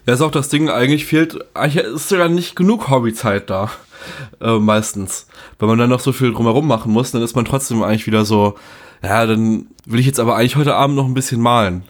[0.07, 3.69] Ja, ist auch das Ding, eigentlich fehlt, eigentlich ist sogar nicht genug Hobbyzeit da.
[4.39, 5.27] Äh, meistens.
[5.59, 8.25] Wenn man dann noch so viel drumherum machen muss, dann ist man trotzdem eigentlich wieder
[8.25, 8.55] so,
[9.03, 11.83] ja, dann will ich jetzt aber eigentlich heute Abend noch ein bisschen malen.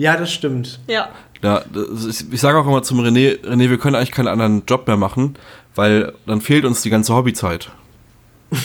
[0.00, 0.80] Ja, das stimmt.
[0.86, 1.10] Ja.
[1.42, 4.62] Ja, das ist, ich sage auch immer zum René, René, wir können eigentlich keinen anderen
[4.66, 5.36] Job mehr machen,
[5.74, 7.68] weil dann fehlt uns die ganze Hobbyzeit.
[8.50, 8.58] ja.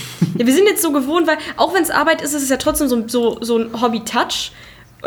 [0.46, 2.88] Wir sind jetzt so gewohnt, weil auch wenn es Arbeit ist, ist es ja trotzdem
[2.88, 4.54] so, so, so ein Hobby-Touch.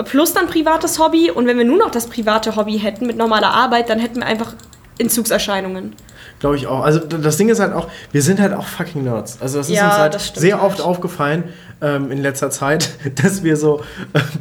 [0.04, 1.30] Plus dann privates Hobby.
[1.30, 4.26] Und wenn wir nur noch das private Hobby hätten mit normaler Arbeit, dann hätten wir
[4.26, 4.52] einfach
[4.98, 5.94] Entzugserscheinungen.
[6.40, 6.82] Glaube ich auch.
[6.84, 9.40] Also das Ding ist halt auch, wir sind halt auch fucking Nerds.
[9.40, 11.44] Also das ist Ja, uns halt sehr oft aufgefallen
[11.80, 12.90] ähm, in letzter Zeit,
[13.22, 13.82] dass wir so,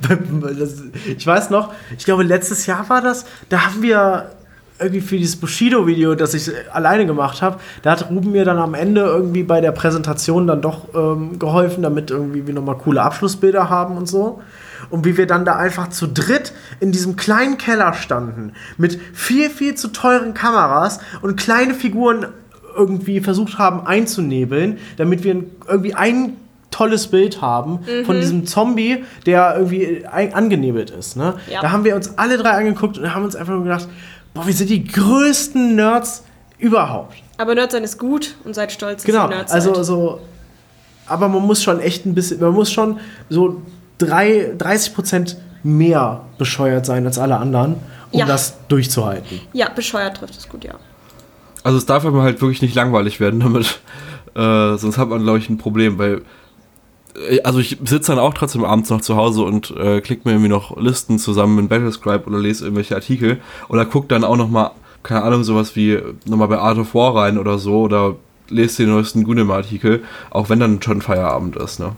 [0.10, 4.32] das, ich weiß noch, ich glaube letztes Jahr war das, da haben wir
[4.80, 8.74] irgendwie für dieses Bushido-Video, das ich alleine gemacht habe, da hat Ruben mir dann am
[8.74, 13.70] Ende irgendwie bei der Präsentation dann doch ähm, geholfen, damit irgendwie wir nochmal coole Abschlussbilder
[13.70, 14.42] haben und so.
[14.90, 19.50] Und wie wir dann da einfach zu dritt in diesem kleinen Keller standen, mit viel,
[19.50, 22.28] viel zu teuren Kameras und kleine Figuren
[22.76, 26.34] irgendwie versucht haben einzunebeln, damit wir irgendwie ein
[26.72, 31.16] tolles Bild haben von diesem Zombie, der irgendwie angenebelt ist.
[31.16, 31.36] Ne?
[31.52, 31.62] Ja.
[31.62, 33.88] Da haben wir uns alle drei angeguckt und haben uns einfach nur gedacht,
[34.34, 36.24] boah, wir sind die größten Nerds
[36.60, 37.16] überhaupt.
[37.38, 39.86] Aber Nerd sein ist gut und seid stolz, dass Genau, ihr Nerds also seid.
[39.86, 40.20] so,
[41.08, 43.00] aber man muss schon echt ein bisschen, man muss schon
[43.30, 43.62] so
[43.98, 47.76] drei, 30 Prozent mehr bescheuert sein als alle anderen,
[48.12, 48.26] um Ja.
[48.26, 49.40] das durchzuhalten.
[49.54, 50.74] Ja, bescheuert trifft es gut, ja.
[51.64, 53.80] Also es darf aber halt wirklich nicht langweilig werden damit.
[54.36, 56.22] Äh, sonst hat man, glaube ich, ein Problem, weil.
[57.30, 60.32] Äh, Also ich sitze dann auch trotzdem abends noch zu Hause und äh, klick mir
[60.32, 63.40] irgendwie noch Listen zusammen in Battlescribe oder lese irgendwelche Artikel
[63.70, 64.72] oder guck dann auch noch mal,
[65.04, 68.16] keine Ahnung, sowas wie nochmal bei Art of War rein oder so oder
[68.50, 71.92] lese den neuesten Gunem-Artikel, auch wenn dann schon Feierabend ist, ne?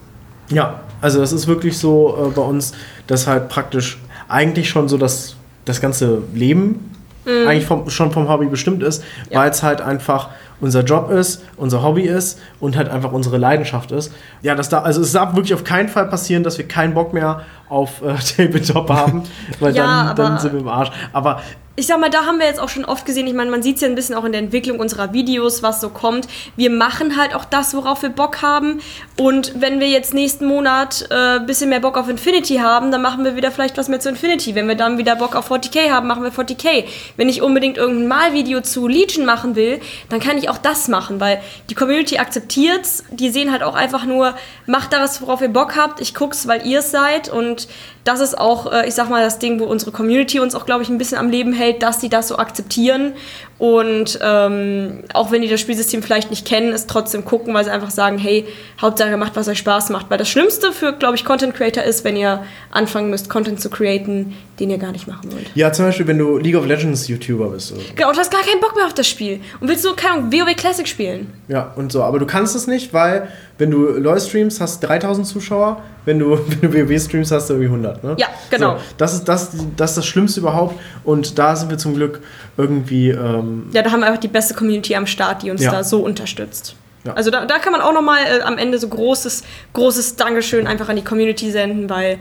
[0.49, 2.73] Ja, also das ist wirklich so äh, bei uns,
[3.05, 6.85] dass halt praktisch eigentlich schon so das, das ganze Leben
[7.25, 9.41] eigentlich vom, schon vom Hobby bestimmt ist, Ja.
[9.41, 10.29] weil es halt einfach
[10.61, 14.13] unser Job ist, unser Hobby ist und halt einfach unsere Leidenschaft ist.
[14.41, 17.13] Ja, das da, also es darf wirklich auf keinen Fall passieren, dass wir keinen Bock
[17.13, 19.23] mehr auf äh, Tabletop haben,
[19.59, 20.91] weil Ja, dann, dann sind wir im Arsch.
[21.13, 21.41] Aber
[21.79, 23.75] ich sag mal, da haben wir jetzt auch schon oft gesehen, ich meine, man sieht
[23.75, 26.27] es ja ein bisschen auch in der Entwicklung unserer Videos, was so kommt.
[26.57, 28.81] Wir machen halt auch das, worauf wir Bock haben.
[29.17, 33.01] Und wenn wir jetzt nächsten Monat ein äh, bisschen mehr Bock auf Infinity haben, dann
[33.01, 34.55] machen wir wieder vielleicht was mehr zu Infinity.
[34.55, 36.83] Wenn wir dann wieder Bock auf 40k haben, machen wir 40k.
[37.15, 41.21] Wenn ich unbedingt irgendein Malvideo zu Legion machen will, dann kann ich auch das machen,
[41.21, 43.05] weil die Community akzeptiert's.
[43.09, 46.01] Die sehen halt auch einfach nur, macht da was, worauf ihr Bock habt.
[46.01, 47.29] Ich guck's, weil ihr es seid.
[47.29, 47.69] Und
[48.09, 50.81] das ist auch, äh, ich sag mal, das Ding, wo unsere Community uns auch, glaube
[50.81, 53.13] ich, ein bisschen am Leben hält, dass die das so akzeptieren.
[53.59, 57.71] Und ähm, auch wenn die das Spielsystem vielleicht nicht kennen, es trotzdem gucken, weil sie
[57.71, 58.45] einfach sagen, hey,
[58.81, 60.09] Hauptsache macht, was euch Spaß macht.
[60.09, 62.41] Weil das Schlimmste für, glaube ich, Content Creator ist, wenn ihr
[62.71, 65.51] anfangen müsst, Content zu createn, den ihr gar nicht machen wollt.
[65.55, 67.73] ja, zum Beispiel, wenn du League of Legends YouTuber bist.
[67.73, 67.87] Oder so.
[67.95, 69.41] Genau, und du hast gar keinen Bock mehr auf das Spiel.
[69.59, 71.33] Und willst so, keine Ahnung, WoW Classic spielen.
[71.49, 72.01] Ja, und so.
[72.03, 75.83] Aber du kannst es nicht, weil wenn du LoL streamst, hast du 3000 Zuschauer.
[76.05, 78.03] Wenn du, wenn du WoW streamst, hast du irgendwie 100.
[78.05, 78.15] Ne?
[78.17, 78.77] Ja, genau.
[78.77, 80.79] So, das, ist, das, das ist das Schlimmste überhaupt.
[81.03, 82.21] Und da sind wir zum Glück
[82.55, 83.09] irgendwie.
[83.09, 85.71] Ähm, Ja, da haben wir einfach die beste Community am Start, die uns Ja.
[85.71, 86.75] da so unterstützt.
[87.05, 87.13] Ja.
[87.13, 89.43] Also da, da kann man auch nochmal äh, am Ende so großes,
[89.73, 92.17] großes Dankeschön einfach an die Community senden, weil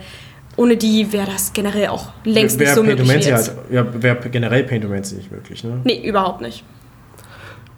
[0.56, 3.48] ohne die wäre das generell auch längst nicht so möglich Paintomancy jetzt.
[3.56, 5.62] halt, ja, wäre generell Paintomancy nicht möglich.
[5.64, 5.80] Ne?
[5.84, 6.64] Nee, überhaupt nicht.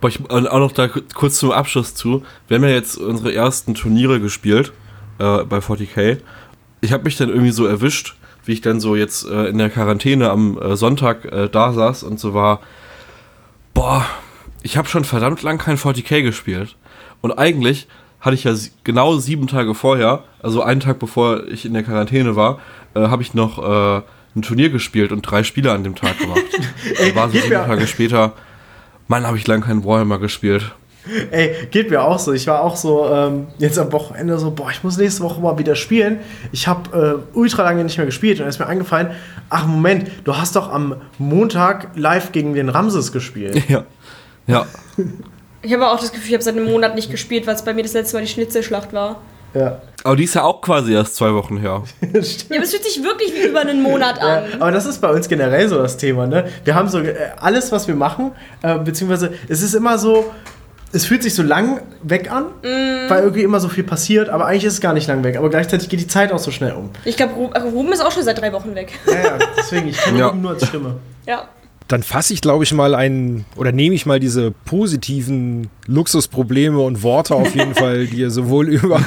[0.00, 2.22] Boah, ich, und auch noch da ku- kurz zum Abschluss zu.
[2.48, 4.72] Wir haben ja jetzt unsere ersten Turniere gespielt
[5.18, 6.18] äh, bei 40k.
[6.80, 9.68] Ich habe mich dann irgendwie so erwischt, wie ich dann so jetzt äh, in der
[9.68, 12.60] Quarantäne am äh, Sonntag äh, da saß und so war,
[13.74, 14.06] boah,
[14.62, 16.76] ich habe schon verdammt lang kein 40k gespielt.
[17.20, 17.86] Und eigentlich
[18.20, 18.54] hatte ich ja
[18.84, 22.60] genau sieben Tage vorher, also einen Tag bevor ich in der Quarantäne war,
[22.94, 24.02] äh, habe ich noch äh,
[24.36, 26.42] ein Turnier gespielt und drei Spiele an dem Tag gemacht.
[26.98, 28.34] Ey, war so sieben Tage später.
[29.08, 30.72] Mann, habe ich lange keinen Warhammer gespielt.
[31.30, 32.32] Ey, geht mir auch so.
[32.32, 35.58] Ich war auch so ähm, jetzt am Wochenende so, boah, ich muss nächste Woche mal
[35.58, 36.18] wieder spielen.
[36.52, 39.10] Ich habe äh, ultra lange nicht mehr gespielt und dann ist mir eingefallen,
[39.48, 43.62] ach Moment, du hast doch am Montag live gegen den Ramses gespielt.
[43.68, 43.84] Ja.
[44.46, 44.66] Ja.
[45.62, 47.72] Ich habe auch das Gefühl, ich habe seit einem Monat nicht gespielt, weil es bei
[47.74, 49.20] mir das letzte Mal die Schnitzelschlacht war.
[49.54, 49.80] ja.
[50.02, 51.82] Aber die ist ja auch quasi erst zwei Wochen her.
[52.00, 54.44] Ja, aber es fühlt sich wirklich wie über einen Monat Ja, an.
[54.58, 56.46] aber das ist bei uns generell so das Thema, ne?
[56.64, 58.32] Wir haben so äh, alles, was wir machen,
[58.62, 60.32] äh, beziehungsweise es ist immer so,
[60.92, 64.64] es fühlt sich so lang weg an, weil irgendwie immer so viel passiert, aber eigentlich
[64.64, 65.36] ist es gar nicht lang weg.
[65.36, 66.90] Aber gleichzeitig geht die Zeit auch so schnell um.
[67.04, 68.92] Ich glaube, äh, Ruben ist auch schon seit drei Wochen weg.
[69.06, 70.28] Ja, ja, deswegen, ich kenne Ja.
[70.28, 70.96] Ruben nur als Stimme.
[71.26, 71.48] Ja.
[71.86, 77.02] Dann fasse ich, glaube ich, mal ein, oder nehme ich mal diese positiven Luxusprobleme und
[77.02, 79.00] Worte auf jeden Fall, die ihr sowohl über,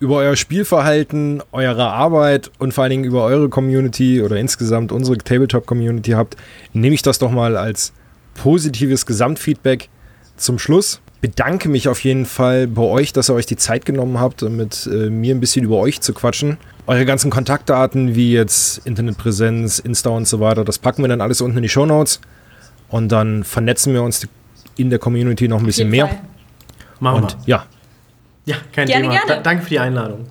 [0.00, 5.18] über euer Spielverhalten, eure Arbeit und vor allen Dingen über eure Community oder insgesamt unsere
[5.18, 6.36] Tabletop-Community habt,
[6.72, 7.92] nehme ich das doch mal als
[8.34, 9.88] positives Gesamtfeedback
[10.36, 11.00] zum Schluss.
[11.20, 14.88] Bedanke mich auf jeden Fall bei euch, dass ihr euch die Zeit genommen habt, mit
[14.90, 16.56] äh, mir ein bisschen über euch zu quatschen.
[16.86, 21.40] Eure ganzen Kontaktdaten, wie jetzt Internetpräsenz, Insta und so weiter, das packen wir dann alles
[21.42, 22.20] unten in die Shownotes.
[22.88, 24.26] Und dann vernetzen wir uns
[24.76, 26.08] in der Community noch ein bisschen mehr.
[26.08, 26.20] Fall.
[27.00, 27.66] Machen Und ja,
[28.46, 28.54] wir.
[28.54, 29.14] Ja, kein Gerne, Thema.
[29.14, 29.28] gerne.
[29.28, 30.26] Da, danke für die Einladung.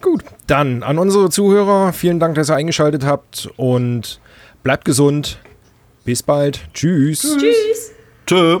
[0.00, 0.24] gut.
[0.46, 4.18] Dann an unsere Zuhörer, vielen Dank, dass ihr eingeschaltet habt und
[4.62, 5.38] bleibt gesund.
[6.04, 6.60] Bis bald.
[6.74, 7.20] Tschüss.
[7.38, 7.92] Tschüss.
[8.26, 8.60] Tschö.